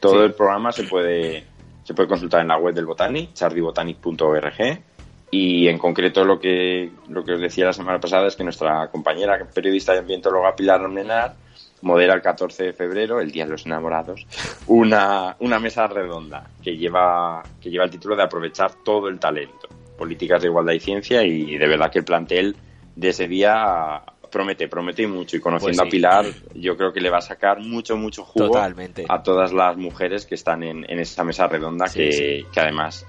Todo 0.00 0.24
el 0.24 0.34
programa 0.34 0.72
se 0.72 0.82
puede, 0.82 1.44
se 1.84 1.94
puede 1.94 2.08
consultar 2.08 2.40
en 2.40 2.48
la 2.48 2.58
web 2.58 2.74
del 2.74 2.86
Botanic, 2.86 3.32
chardibotanic.org 3.32 4.82
y 5.30 5.68
en 5.68 5.78
concreto 5.78 6.24
lo 6.24 6.40
que, 6.40 6.90
lo 7.08 7.24
que 7.24 7.34
os 7.34 7.40
decía 7.40 7.66
la 7.66 7.72
semana 7.72 8.00
pasada 8.00 8.26
es 8.26 8.34
que 8.34 8.42
nuestra 8.42 8.88
compañera 8.88 9.38
periodista 9.54 9.94
y 9.94 9.98
ambientóloga 9.98 10.56
Pilar 10.56 10.88
Menar 10.88 11.43
modera 11.84 12.14
el 12.14 12.22
14 12.22 12.64
de 12.64 12.72
febrero, 12.72 13.20
el 13.20 13.30
Día 13.30 13.44
de 13.44 13.52
los 13.52 13.64
Enamorados, 13.66 14.26
una, 14.66 15.36
una 15.38 15.60
mesa 15.60 15.86
redonda 15.86 16.50
que 16.62 16.76
lleva, 16.76 17.42
que 17.60 17.70
lleva 17.70 17.84
el 17.84 17.90
título 17.90 18.16
de 18.16 18.24
Aprovechar 18.24 18.72
todo 18.82 19.08
el 19.08 19.20
talento, 19.20 19.68
políticas 19.96 20.42
de 20.42 20.48
igualdad 20.48 20.72
y 20.72 20.80
ciencia 20.80 21.22
y 21.22 21.56
de 21.56 21.68
verdad 21.68 21.90
que 21.92 22.00
el 22.00 22.04
plantel 22.04 22.56
de 22.96 23.08
ese 23.08 23.28
día 23.28 24.02
promete, 24.34 24.68
promete 24.68 25.06
mucho. 25.06 25.36
Y 25.36 25.40
conociendo 25.40 25.82
pues 25.82 25.88
a 25.88 25.90
Pilar 25.90 26.26
yo 26.54 26.76
creo 26.76 26.92
que 26.92 27.00
le 27.00 27.08
va 27.08 27.18
a 27.18 27.22
sacar 27.22 27.60
mucho, 27.60 27.96
mucho 27.96 28.24
jugo 28.24 28.58
a 28.58 29.22
todas 29.22 29.52
las 29.52 29.76
mujeres 29.76 30.26
que 30.26 30.34
están 30.34 30.62
en, 30.62 30.84
esa 30.98 31.24
mesa 31.24 31.46
redonda 31.46 31.86
que, 31.86 32.44
que 32.52 32.60
además 32.60 33.06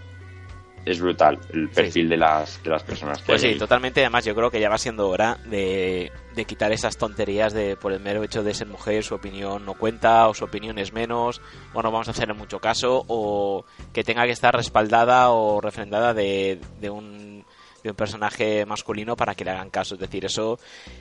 es 0.86 1.02
brutal 1.02 1.40
el 1.52 1.70
perfil 1.70 2.08
de, 2.08 2.18
las, 2.18 2.62
de 2.64 2.70
las 2.70 2.84
personas 2.84 3.20
que 3.20 3.26
Pues 3.26 3.42
sí, 3.42 3.56
totalmente. 3.56 4.02
Además, 4.02 4.24
yo 4.24 4.36
creo 4.36 4.52
que 4.52 4.60
ya 4.60 4.70
va 4.70 4.78
siendo 4.78 5.10
hora 5.10 5.40
de, 5.46 6.12
de 6.36 6.46
quitar 6.46 6.72
esas 6.72 6.98
tonterías 6.98 7.54
de 7.54 7.76
por 7.76 7.92
el 7.92 8.00
mero 8.00 8.24
hecho 8.24 8.44
de 8.44 8.54
ser 8.54 8.68
mujer, 8.68 9.04
su 9.04 9.16
opinión 9.16 9.66
no 9.66 9.74
cuenta 9.74 10.28
o 10.28 10.34
su 10.34 10.46
opinión 10.46 10.78
es 10.78 10.94
menos, 10.94 11.42
o 11.74 11.82
no 11.82 11.92
vamos 11.92 12.08
a 12.08 12.12
hacerle 12.12 12.36
mucho 12.36 12.60
caso, 12.60 13.04
o 13.08 13.66
que 13.94 14.04
tenga 14.04 14.26
que 14.26 14.32
estar 14.32 14.56
respaldada 14.56 15.32
o 15.32 15.60
refrendada 15.60 16.14
de, 16.14 16.60
de 16.80 16.90
un 16.90 17.44
de 17.84 17.92
un 17.92 17.96
personaje 17.96 18.66
masculino 18.66 19.16
para 19.16 19.36
que 19.36 19.46
le 19.46 19.52
hagan 19.52 19.70
caso. 19.70 19.94
Es 19.94 20.02
decir, 20.02 20.26
eso 20.26 20.58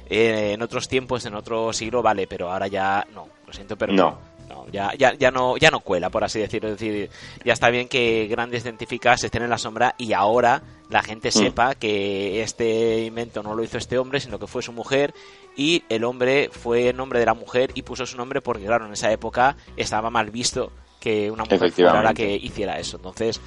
eh, 0.09 0.53
en 0.53 0.61
otros 0.61 0.87
tiempos, 0.87 1.25
en 1.25 1.35
otro 1.35 1.73
siglo, 1.73 2.03
vale, 2.03 2.27
pero 2.27 2.51
ahora 2.51 2.66
ya 2.66 3.07
no. 3.14 3.27
Lo 3.47 3.53
siento, 3.55 3.77
pero 3.77 3.94
no 3.94 4.34
ya, 4.72 4.92
ya, 4.96 5.14
ya, 5.14 5.31
no, 5.31 5.57
ya 5.57 5.70
no 5.70 5.81
cuela, 5.81 6.11
por 6.11 6.24
así 6.24 6.38
decirlo. 6.38 6.70
Es 6.70 6.79
decir, 6.79 7.11
ya 7.44 7.53
está 7.53 7.70
bien 7.70 7.88
que 7.88 8.27
grandes 8.29 8.62
científicas 8.62 9.22
estén 9.24 9.42
en 9.42 9.50
la 9.50 9.59
sombra 9.59 9.94
y 9.98 10.12
ahora 10.12 10.62
la 10.90 11.03
gente 11.03 11.29
mm. 11.29 11.33
sepa 11.33 11.74
que 11.74 12.42
este 12.42 13.05
invento 13.05 13.42
no 13.42 13.55
lo 13.55 13.62
hizo 13.62 13.79
este 13.79 13.98
hombre, 13.98 14.20
sino 14.20 14.38
que 14.38 14.46
fue 14.46 14.62
su 14.62 14.72
mujer 14.72 15.14
y 15.57 15.85
el 15.88 16.05
hombre 16.05 16.50
fue 16.53 16.88
el 16.88 16.96
nombre 16.96 17.20
de 17.20 17.27
la 17.27 17.35
mujer 17.35 17.70
y 17.74 17.83
puso 17.83 18.07
su 18.07 18.16
nombre 18.16 18.40
porque, 18.40 18.64
claro, 18.64 18.87
en 18.87 18.92
esa 18.92 19.11
época 19.12 19.57
estaba 19.77 20.11
mal 20.11 20.31
visto 20.31 20.72
que 21.00 21.31
una 21.31 21.44
mujer 21.44 21.70
fuera 21.72 22.03
la 22.03 22.14
que 22.14 22.35
hiciera 22.35 22.79
eso. 22.79 22.96
Entonces. 22.96 23.40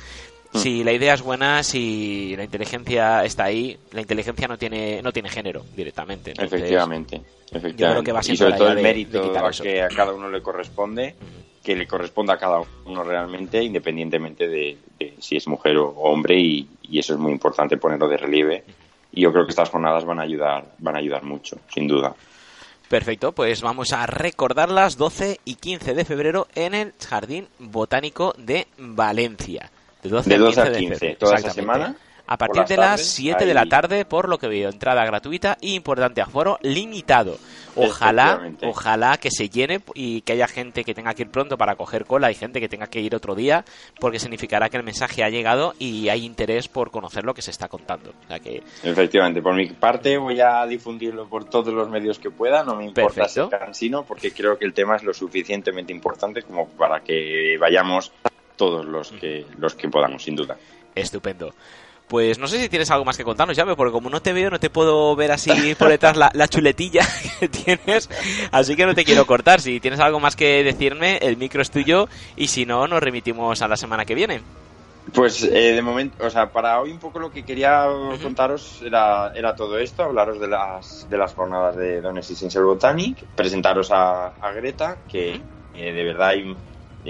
Si 0.54 0.84
la 0.84 0.94
idea 0.94 1.14
es 1.14 1.22
buena, 1.22 1.64
si 1.64 2.36
la 2.36 2.44
inteligencia 2.44 3.24
está 3.24 3.46
ahí, 3.46 3.78
la 3.92 4.02
inteligencia 4.02 4.48
no 4.48 4.58
tiene 4.58 5.02
no 5.02 5.12
tiene 5.12 5.30
género 5.30 5.64
directamente. 5.76 6.34
Efectivamente. 6.38 7.22
Efectivamente. 7.52 8.12
y 8.32 8.38
sobre 8.38 8.54
todo 8.54 8.72
el 8.72 8.82
mérito 8.82 9.32
que 9.62 9.82
a 9.82 9.88
cada 9.90 10.14
uno 10.14 10.30
le 10.30 10.42
corresponde, 10.42 11.16
que 11.64 11.76
le 11.76 11.88
corresponda 11.88 12.36
a 12.36 12.38
cada 12.38 12.62
uno 12.86 13.04
realmente, 13.04 13.62
independientemente 13.62 14.48
de, 14.48 14.78
si 15.20 15.36
es 15.36 15.48
mujer 15.48 15.78
o 15.78 15.90
hombre, 15.90 16.40
y, 16.40 16.70
eso 16.94 17.14
es 17.14 17.20
muy 17.20 17.32
importante 17.32 17.78
ponerlo 17.78 18.08
de 18.08 18.18
relieve. 18.18 18.64
Y 19.12 19.22
yo 19.22 19.32
creo 19.32 19.46
que 19.46 19.50
estas 19.50 19.70
jornadas 19.70 20.06
van 20.06 20.20
a 20.20 20.24
ayudar, 20.24 20.66
van 20.78 20.96
a 20.96 21.00
ayudar 21.00 21.24
mucho, 21.24 21.60
sin 21.74 21.88
duda. 21.88 22.16
Perfecto, 22.88 23.34
pues 23.34 23.62
vamos 23.62 23.92
a 23.92 24.06
recordarlas 24.06 24.96
12 24.96 25.42
y 25.44 25.56
15 25.56 25.94
de 25.94 26.06
febrero 26.06 26.48
en 26.56 26.74
el 26.74 26.94
Jardín 27.06 27.50
Botánico 27.60 28.34
de 28.38 28.68
Valencia. 28.78 29.70
De 30.04 30.10
12, 30.10 30.62
a 30.62 30.72
15, 30.72 31.16
toda 31.16 31.36
esa 31.36 31.50
semana 31.50 31.96
a 32.28 32.38
partir 32.38 32.66
de 32.66 32.78
las 32.78 33.02
7 33.02 33.46
de 33.46 33.54
la 33.54 33.66
tarde, 33.66 34.04
por 34.04 34.28
lo 34.28 34.38
que 34.38 34.48
veo, 34.48 34.70
entrada 34.70 35.06
gratuita 35.06 35.58
y 35.62 35.76
importante 35.76 36.22
aforo 36.22 36.60
limitado. 36.62 37.38
Ojalá, 37.76 38.52
ojalá 38.64 39.18
que 39.18 39.30
se 39.32 39.50
llene 39.50 39.80
y 39.94 40.22
que 40.22 40.34
haya 40.34 40.48
gente 40.48 40.84
que 40.84 40.94
tenga 40.94 41.14
que 41.14 41.22
ir 41.22 41.30
pronto 41.30 41.58
para 41.58 41.76
coger 41.76 42.06
cola 42.06 42.30
y 42.32 42.36
gente 42.36 42.60
que 42.60 42.68
tenga 42.68 42.88
que 42.88 43.00
ir 43.00 43.16
otro 43.16 43.34
día, 43.34 43.64
porque 44.00 44.20
significará 44.20 44.70
que 44.70 44.78
el 44.78 44.84
mensaje 44.84 45.24
ha 45.24 45.30
llegado 45.30 45.74
y 45.80 46.10
hay 46.10 46.26
interés 46.26 46.68
por 46.68 46.92
conocer 46.92 47.24
lo 47.24 47.34
que 47.34 47.42
se 47.42 47.52
está 47.52 47.70
contando. 47.70 48.14
que... 48.44 48.62
Efectivamente, 48.84 49.42
por 49.42 49.56
mi 49.56 49.68
parte 49.68 50.18
voy 50.18 50.42
a 50.42 50.66
difundirlo 50.66 51.28
por 51.30 51.46
todos 51.46 51.74
los 51.74 51.88
medios 51.90 52.20
que 52.20 52.32
pueda, 52.32 52.64
no 52.64 52.76
me 52.76 52.86
importa 52.86 53.30
ser 53.30 53.48
cansino, 53.50 54.04
porque 54.04 54.32
creo 54.32 54.58
que 54.58 54.66
el 54.66 54.74
tema 54.74 54.98
es 54.98 55.04
lo 55.04 55.14
suficientemente 55.14 55.94
importante 55.94 56.42
como 56.42 56.68
para 56.70 57.02
que 57.02 57.58
vayamos 57.60 58.12
todos 58.58 58.86
los 58.86 59.12
que, 59.12 59.46
los 59.58 59.76
que 59.76 59.88
podamos, 59.88 60.24
sin 60.24 60.36
duda. 60.36 60.58
Estupendo. 60.96 61.54
Pues 62.08 62.40
no 62.40 62.48
sé 62.48 62.62
si 62.62 62.70
tienes 62.70 62.90
algo 62.90 63.04
más 63.04 63.18
que 63.18 63.26
contarnos, 63.26 63.58
ya, 63.58 63.66
porque 63.76 63.92
como 63.92 64.10
no 64.10 64.22
te 64.22 64.32
veo, 64.32 64.50
no 64.50 64.62
te 64.62 64.70
puedo 64.70 65.14
ver 65.16 65.32
así 65.32 65.76
por 65.80 65.90
detrás 65.90 66.16
la, 66.16 66.48
chuletilla 66.48 67.06
que 67.40 67.50
tienes, 67.50 68.10
así 68.52 68.76
que 68.76 68.86
no 68.86 68.96
te 68.96 69.04
quiero 69.04 69.26
cortar. 69.26 69.60
Si 69.60 69.80
tienes 69.80 70.00
algo 70.00 70.20
más 70.20 70.36
que 70.36 70.64
decirme, 70.64 71.18
el 71.18 71.38
micro 71.38 71.62
es 71.62 71.70
tuyo 71.70 72.08
y 72.38 72.48
si 72.48 72.66
no, 72.66 72.88
nos 72.88 73.04
remitimos 73.04 73.62
a 73.62 73.68
la 73.68 73.76
semana 73.76 74.06
que 74.06 74.16
viene. 74.16 74.42
Pues 75.14 75.44
eh, 75.44 75.74
de 75.74 75.82
momento, 75.82 76.26
o 76.26 76.30
sea, 76.30 76.52
para 76.52 76.82
hoy 76.82 76.92
un 76.92 77.00
poco 77.00 77.20
lo 77.20 77.32
que 77.32 77.44
quería 77.44 77.86
contaros 78.22 78.82
era, 78.86 79.32
era 79.34 79.56
todo 79.56 79.78
esto, 79.78 80.04
hablaros 80.04 80.40
de 80.40 80.48
las, 80.48 81.10
de 81.10 81.18
las 81.18 81.34
jornadas 81.34 81.78
de 81.78 82.02
Dones 82.02 82.30
y 82.30 82.60
Botanic, 82.60 83.24
presentaros 83.36 83.90
a, 83.92 84.34
Greta, 84.54 84.98
que 85.10 85.42
eh, 85.76 85.94
de 85.94 86.04
verdad 86.04 86.30
hay 86.30 86.56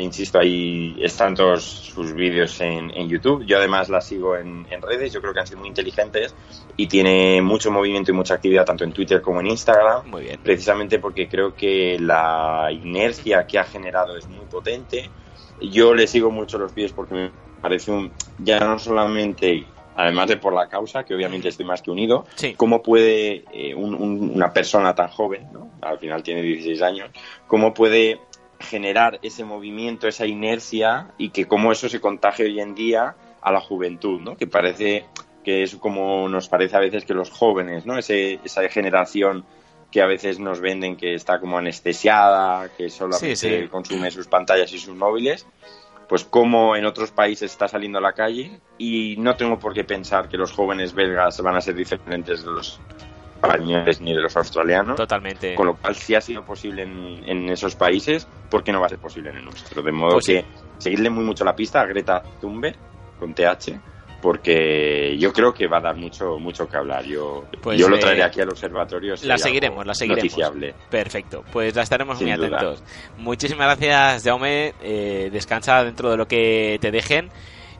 insisto, 0.01 0.39
ahí 0.39 0.95
están 0.99 1.35
todos 1.35 1.63
sus 1.63 2.13
vídeos 2.13 2.59
en, 2.61 2.91
YouTube. 3.07 3.45
Yo 3.45 3.57
además 3.57 3.89
la 3.89 4.01
sigo 4.01 4.35
en, 4.35 4.65
redes, 4.81 5.13
yo 5.13 5.21
creo 5.21 5.33
que 5.33 5.39
han 5.39 5.47
sido 5.47 5.59
muy 5.59 5.69
inteligentes 5.69 6.35
y 6.75 6.87
tiene 6.87 7.41
mucho 7.41 7.71
movimiento 7.71 8.11
y 8.11 8.13
mucha 8.13 8.35
actividad 8.35 8.65
tanto 8.65 8.83
en 8.83 8.91
Twitter 8.91 9.21
como 9.21 9.39
en 9.39 9.47
Instagram. 9.47 10.07
Muy 10.09 10.23
bien. 10.23 10.39
Precisamente 10.43 10.99
porque 10.99 11.27
creo 11.27 11.55
que 11.55 11.97
la 11.99 12.69
inercia 12.71 13.45
que 13.47 13.59
ha 13.59 13.63
generado 13.63 14.17
es 14.17 14.27
muy 14.27 14.45
potente. 14.45 15.09
Yo 15.61 15.93
le 15.93 16.07
sigo 16.07 16.29
mucho 16.29 16.57
los 16.57 16.71
pies 16.71 16.93
porque 16.93 17.15
me 17.15 17.31
parece 17.61 17.91
un, 17.91 18.11
ya 18.39 18.59
no 18.59 18.77
solamente 18.77 19.65
además 19.97 20.27
de 20.27 20.37
por 20.37 20.53
la 20.53 20.69
causa, 20.69 21.03
que 21.03 21.15
obviamente 21.15 21.49
estoy 21.49 21.65
más 21.65 21.81
que 21.81 21.89
unido, 21.89 22.25
cómo 22.55 22.83
puede 22.83 23.43
eh, 23.51 23.73
una 23.73 24.53
persona 24.53 24.93
tan 24.93 25.09
joven, 25.09 25.47
¿no? 25.51 25.71
al 25.81 25.97
final 25.97 26.21
tiene 26.21 26.43
16 26.43 26.81
años, 26.83 27.09
cómo 27.47 27.73
puede 27.73 28.19
generar 28.59 29.19
ese 29.21 29.43
movimiento, 29.43 30.07
esa 30.07 30.25
inercia 30.25 31.11
y 31.17 31.29
que 31.29 31.45
como 31.45 31.71
eso 31.71 31.89
se 31.89 32.01
contagie 32.01 32.45
hoy 32.45 32.59
en 32.59 32.75
día 32.75 33.15
a 33.41 33.51
la 33.51 33.61
juventud, 33.61 34.19
¿no? 34.21 34.35
Que 34.35 34.47
parece 34.47 35.05
que 35.43 35.63
es 35.63 35.75
como 35.75 36.27
nos 36.27 36.49
parece 36.49 36.75
a 36.75 36.79
veces 36.79 37.05
que 37.05 37.13
los 37.13 37.29
jóvenes, 37.29 37.85
¿no? 37.85 37.97
Ese, 37.97 38.39
esa 38.43 38.67
generación 38.69 39.45
que 39.91 40.01
a 40.01 40.05
veces 40.05 40.39
nos 40.39 40.59
venden 40.59 40.97
que 40.97 41.13
está 41.13 41.39
como 41.39 41.57
anestesiada, 41.57 42.69
que 42.75 42.89
solamente 42.89 43.69
consume 43.69 44.11
sus 44.11 44.27
pantallas 44.27 44.73
y 44.73 44.79
sus 44.79 44.95
móviles, 44.95 45.47
pues 46.09 46.23
como 46.23 46.75
en 46.75 46.85
otros 46.85 47.11
países 47.11 47.51
está 47.51 47.67
saliendo 47.67 47.99
a 47.99 48.01
la 48.01 48.13
calle 48.13 48.59
y 48.77 49.15
no 49.17 49.35
tengo 49.35 49.59
por 49.59 49.73
qué 49.73 49.83
pensar 49.83 50.27
que 50.27 50.37
los 50.37 50.51
jóvenes 50.51 50.93
belgas 50.93 51.39
van 51.41 51.55
a 51.55 51.61
ser 51.61 51.75
diferentes 51.75 52.43
de 52.43 52.51
los 52.51 52.79
españoles 53.35 54.01
ni 54.01 54.13
de 54.13 54.21
los 54.21 54.35
australianos. 54.35 54.95
Totalmente. 54.95 55.55
Con 55.55 55.67
lo 55.67 55.75
cual, 55.75 55.95
si 55.95 56.15
ha 56.15 56.21
sido 56.21 56.43
posible 56.43 56.83
en, 56.83 57.49
esos 57.49 57.75
países, 57.75 58.27
¿por 58.49 58.63
qué 58.63 58.71
no 58.71 58.79
va 58.79 58.87
a 58.87 58.89
ser 58.89 58.99
posible 58.99 59.29
en 59.29 59.37
el 59.37 59.45
nuestro? 59.45 59.81
De 59.81 59.91
modo 59.91 60.13
pues 60.13 60.25
que 60.25 60.45
seguirle 60.77 61.09
muy 61.09 61.23
mucho 61.23 61.43
la 61.43 61.55
pista 61.55 61.81
a 61.81 61.85
Greta 61.85 62.23
Thunberg 62.39 62.75
con 63.19 63.33
TH 63.33 63.79
porque 64.21 65.15
yo 65.17 65.31
creo 65.31 65.53
que 65.53 65.67
va 65.67 65.77
a 65.77 65.81
dar 65.81 65.95
mucho 65.95 66.39
mucho 66.39 66.67
que 66.67 66.77
hablar. 66.77 67.05
Yo, 67.05 67.45
pues, 67.61 67.79
yo 67.79 67.87
lo 67.87 67.99
traeré 67.99 68.23
aquí 68.23 68.41
al 68.41 68.49
observatorio. 68.49 69.15
La 69.23 69.37
seguiremos, 69.37 69.85
la 69.85 69.93
seguiremos. 69.93 70.35
Perfecto, 70.89 71.43
pues 71.51 71.75
la 71.75 71.83
estaremos 71.83 72.21
muy 72.21 72.31
atentos. 72.31 72.83
Muchísimas 73.17 73.67
gracias, 73.67 74.23
Jaume. 74.23 74.73
Eh, 74.81 75.29
descansa 75.31 75.83
dentro 75.83 76.11
de 76.11 76.17
lo 76.17 76.27
que 76.27 76.77
te 76.81 76.91
dejen. 76.91 77.29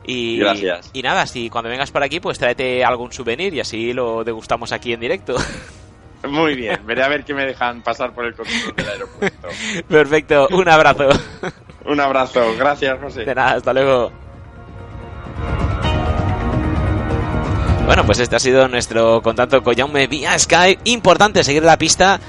Y, 0.06 0.38
Gracias. 0.38 0.90
Y 0.94 1.02
nada, 1.02 1.26
si 1.26 1.50
cuando 1.50 1.68
vengas 1.68 1.90
por 1.90 2.02
aquí, 2.02 2.18
pues 2.18 2.38
tráete 2.38 2.82
algún 2.82 3.12
souvenir 3.12 3.52
y 3.52 3.60
así 3.60 3.92
lo 3.92 4.24
degustamos 4.24 4.72
aquí 4.72 4.94
en 4.94 5.00
directo. 5.00 5.36
Muy 6.28 6.54
bien, 6.54 6.86
veré 6.86 7.02
a 7.02 7.08
ver 7.08 7.24
qué 7.24 7.34
me 7.34 7.44
dejan 7.44 7.82
pasar 7.82 8.12
por 8.12 8.24
el 8.24 8.34
control 8.34 8.74
del 8.76 8.88
aeropuerto. 8.88 9.48
Perfecto, 9.88 10.48
un 10.50 10.68
abrazo. 10.68 11.08
un 11.84 12.00
abrazo, 12.00 12.54
gracias 12.56 12.98
José. 13.00 13.24
De 13.24 13.34
nada, 13.34 13.56
hasta 13.56 13.72
luego. 13.72 14.12
Bueno, 17.86 18.04
pues 18.04 18.18
este 18.18 18.36
ha 18.36 18.38
sido 18.38 18.68
nuestro 18.68 19.22
contacto 19.22 19.62
con 19.62 19.74
Jaume 19.74 20.06
vía 20.08 20.38
Skype. 20.38 20.82
Importante 20.84 21.42
seguir 21.42 21.62
la 21.62 21.78
pista 21.78 22.20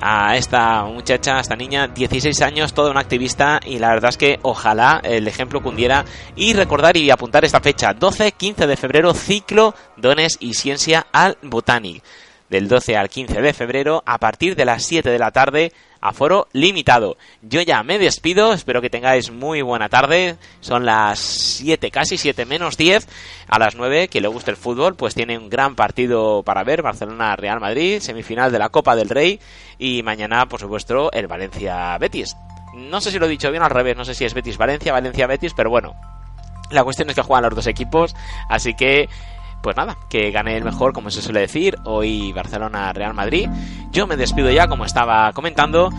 a 0.00 0.36
esta 0.36 0.82
muchacha, 0.84 1.36
a 1.36 1.40
esta 1.40 1.56
niña, 1.56 1.88
16 1.88 2.42
años, 2.42 2.74
toda 2.74 2.90
una 2.90 3.00
activista 3.00 3.60
y 3.64 3.78
la 3.78 3.90
verdad 3.90 4.10
es 4.10 4.16
que 4.16 4.38
ojalá 4.42 5.00
el 5.02 5.28
ejemplo 5.28 5.62
cundiera 5.62 6.04
y 6.34 6.52
recordar 6.54 6.96
y 6.96 7.10
apuntar 7.10 7.44
esta 7.44 7.60
fecha, 7.60 7.94
12-15 7.94 8.66
de 8.66 8.76
febrero, 8.76 9.14
ciclo 9.14 9.74
Dones 9.96 10.38
y 10.40 10.54
Ciencia 10.54 11.06
al 11.12 11.38
Botanic. 11.42 12.02
Del 12.48 12.68
12 12.68 12.96
al 12.96 13.08
15 13.08 13.42
de 13.42 13.52
febrero, 13.52 14.02
a 14.06 14.18
partir 14.18 14.54
de 14.54 14.64
las 14.64 14.84
7 14.84 15.10
de 15.10 15.18
la 15.18 15.32
tarde, 15.32 15.72
aforo 16.00 16.46
limitado. 16.52 17.16
Yo 17.42 17.60
ya 17.60 17.82
me 17.82 17.98
despido, 17.98 18.52
espero 18.52 18.80
que 18.80 18.90
tengáis 18.90 19.30
muy 19.30 19.62
buena 19.62 19.88
tarde. 19.88 20.36
Son 20.60 20.86
las 20.86 21.18
7, 21.18 21.90
casi 21.90 22.16
7 22.16 22.46
menos 22.46 22.76
10. 22.76 23.08
A 23.48 23.58
las 23.58 23.74
9, 23.74 24.08
que 24.08 24.20
le 24.20 24.28
guste 24.28 24.52
el 24.52 24.56
fútbol, 24.56 24.94
pues 24.94 25.14
tiene 25.14 25.36
un 25.36 25.48
gran 25.48 25.74
partido 25.74 26.42
para 26.44 26.64
ver. 26.64 26.82
Barcelona-Real 26.82 27.60
Madrid, 27.60 28.00
semifinal 28.00 28.52
de 28.52 28.58
la 28.58 28.68
Copa 28.68 28.94
del 28.94 29.08
Rey. 29.08 29.40
Y 29.78 30.02
mañana, 30.02 30.46
por 30.46 30.60
supuesto, 30.60 31.10
el 31.12 31.26
Valencia-Betis. 31.26 32.36
No 32.74 33.00
sé 33.00 33.10
si 33.10 33.18
lo 33.18 33.26
he 33.26 33.30
dicho 33.30 33.50
bien 33.50 33.62
al 33.62 33.70
revés, 33.70 33.96
no 33.96 34.04
sé 34.04 34.14
si 34.14 34.24
es 34.24 34.34
Betis-Valencia, 34.34 34.92
Valencia-Betis, 34.92 35.54
pero 35.54 35.70
bueno. 35.70 35.94
La 36.70 36.82
cuestión 36.82 37.08
es 37.08 37.14
que 37.14 37.22
juegan 37.22 37.44
los 37.44 37.54
dos 37.54 37.66
equipos, 37.68 38.14
así 38.48 38.74
que 38.74 39.08
pues 39.62 39.76
nada, 39.76 39.96
que 40.08 40.30
gane 40.30 40.56
el 40.56 40.64
mejor, 40.64 40.92
como 40.92 41.10
se 41.10 41.22
suele 41.22 41.40
decir, 41.40 41.76
hoy 41.84 42.32
Barcelona-Real 42.32 43.14
Madrid. 43.14 43.48
Yo 43.90 44.06
me 44.06 44.16
despido 44.16 44.50
ya, 44.50 44.68
como 44.68 44.84
estaba 44.84 45.32
comentando. 45.32 45.90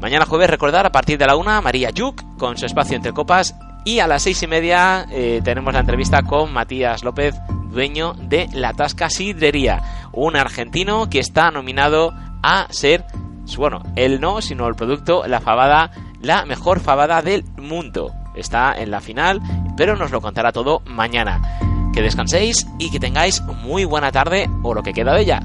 Mañana 0.00 0.26
jueves, 0.26 0.50
recordar, 0.50 0.86
a 0.86 0.92
partir 0.92 1.18
de 1.18 1.26
la 1.26 1.36
una, 1.36 1.60
María 1.60 1.90
Yuk, 1.90 2.36
con 2.38 2.56
su 2.56 2.66
espacio 2.66 2.96
entre 2.96 3.12
copas. 3.12 3.54
Y 3.84 3.98
a 3.98 4.06
las 4.06 4.22
seis 4.22 4.42
y 4.42 4.46
media 4.46 5.06
eh, 5.10 5.40
tenemos 5.44 5.74
la 5.74 5.80
entrevista 5.80 6.22
con 6.22 6.52
Matías 6.52 7.02
López, 7.02 7.34
dueño 7.70 8.14
de 8.14 8.48
La 8.52 8.72
Tasca 8.74 9.10
Sidrería, 9.10 9.82
un 10.12 10.36
argentino 10.36 11.10
que 11.10 11.18
está 11.18 11.50
nominado 11.50 12.12
a 12.42 12.66
ser, 12.70 13.04
bueno, 13.56 13.82
él 13.96 14.20
no, 14.20 14.40
sino 14.40 14.68
el 14.68 14.74
producto, 14.74 15.26
la 15.26 15.40
fabada, 15.40 15.90
la 16.20 16.44
mejor 16.46 16.80
fabada 16.80 17.22
del 17.22 17.44
mundo. 17.56 18.12
Está 18.36 18.72
en 18.72 18.90
la 18.90 19.00
final, 19.00 19.40
pero 19.76 19.96
nos 19.96 20.10
lo 20.10 20.20
contará 20.20 20.52
todo 20.52 20.80
mañana. 20.86 21.40
Que 21.92 22.02
descanséis 22.02 22.66
y 22.78 22.90
que 22.90 23.00
tengáis 23.00 23.42
muy 23.42 23.84
buena 23.84 24.12
tarde 24.12 24.48
o 24.62 24.74
lo 24.74 24.82
que 24.82 24.92
queda 24.92 25.14
de 25.14 25.22
ella. 25.22 25.42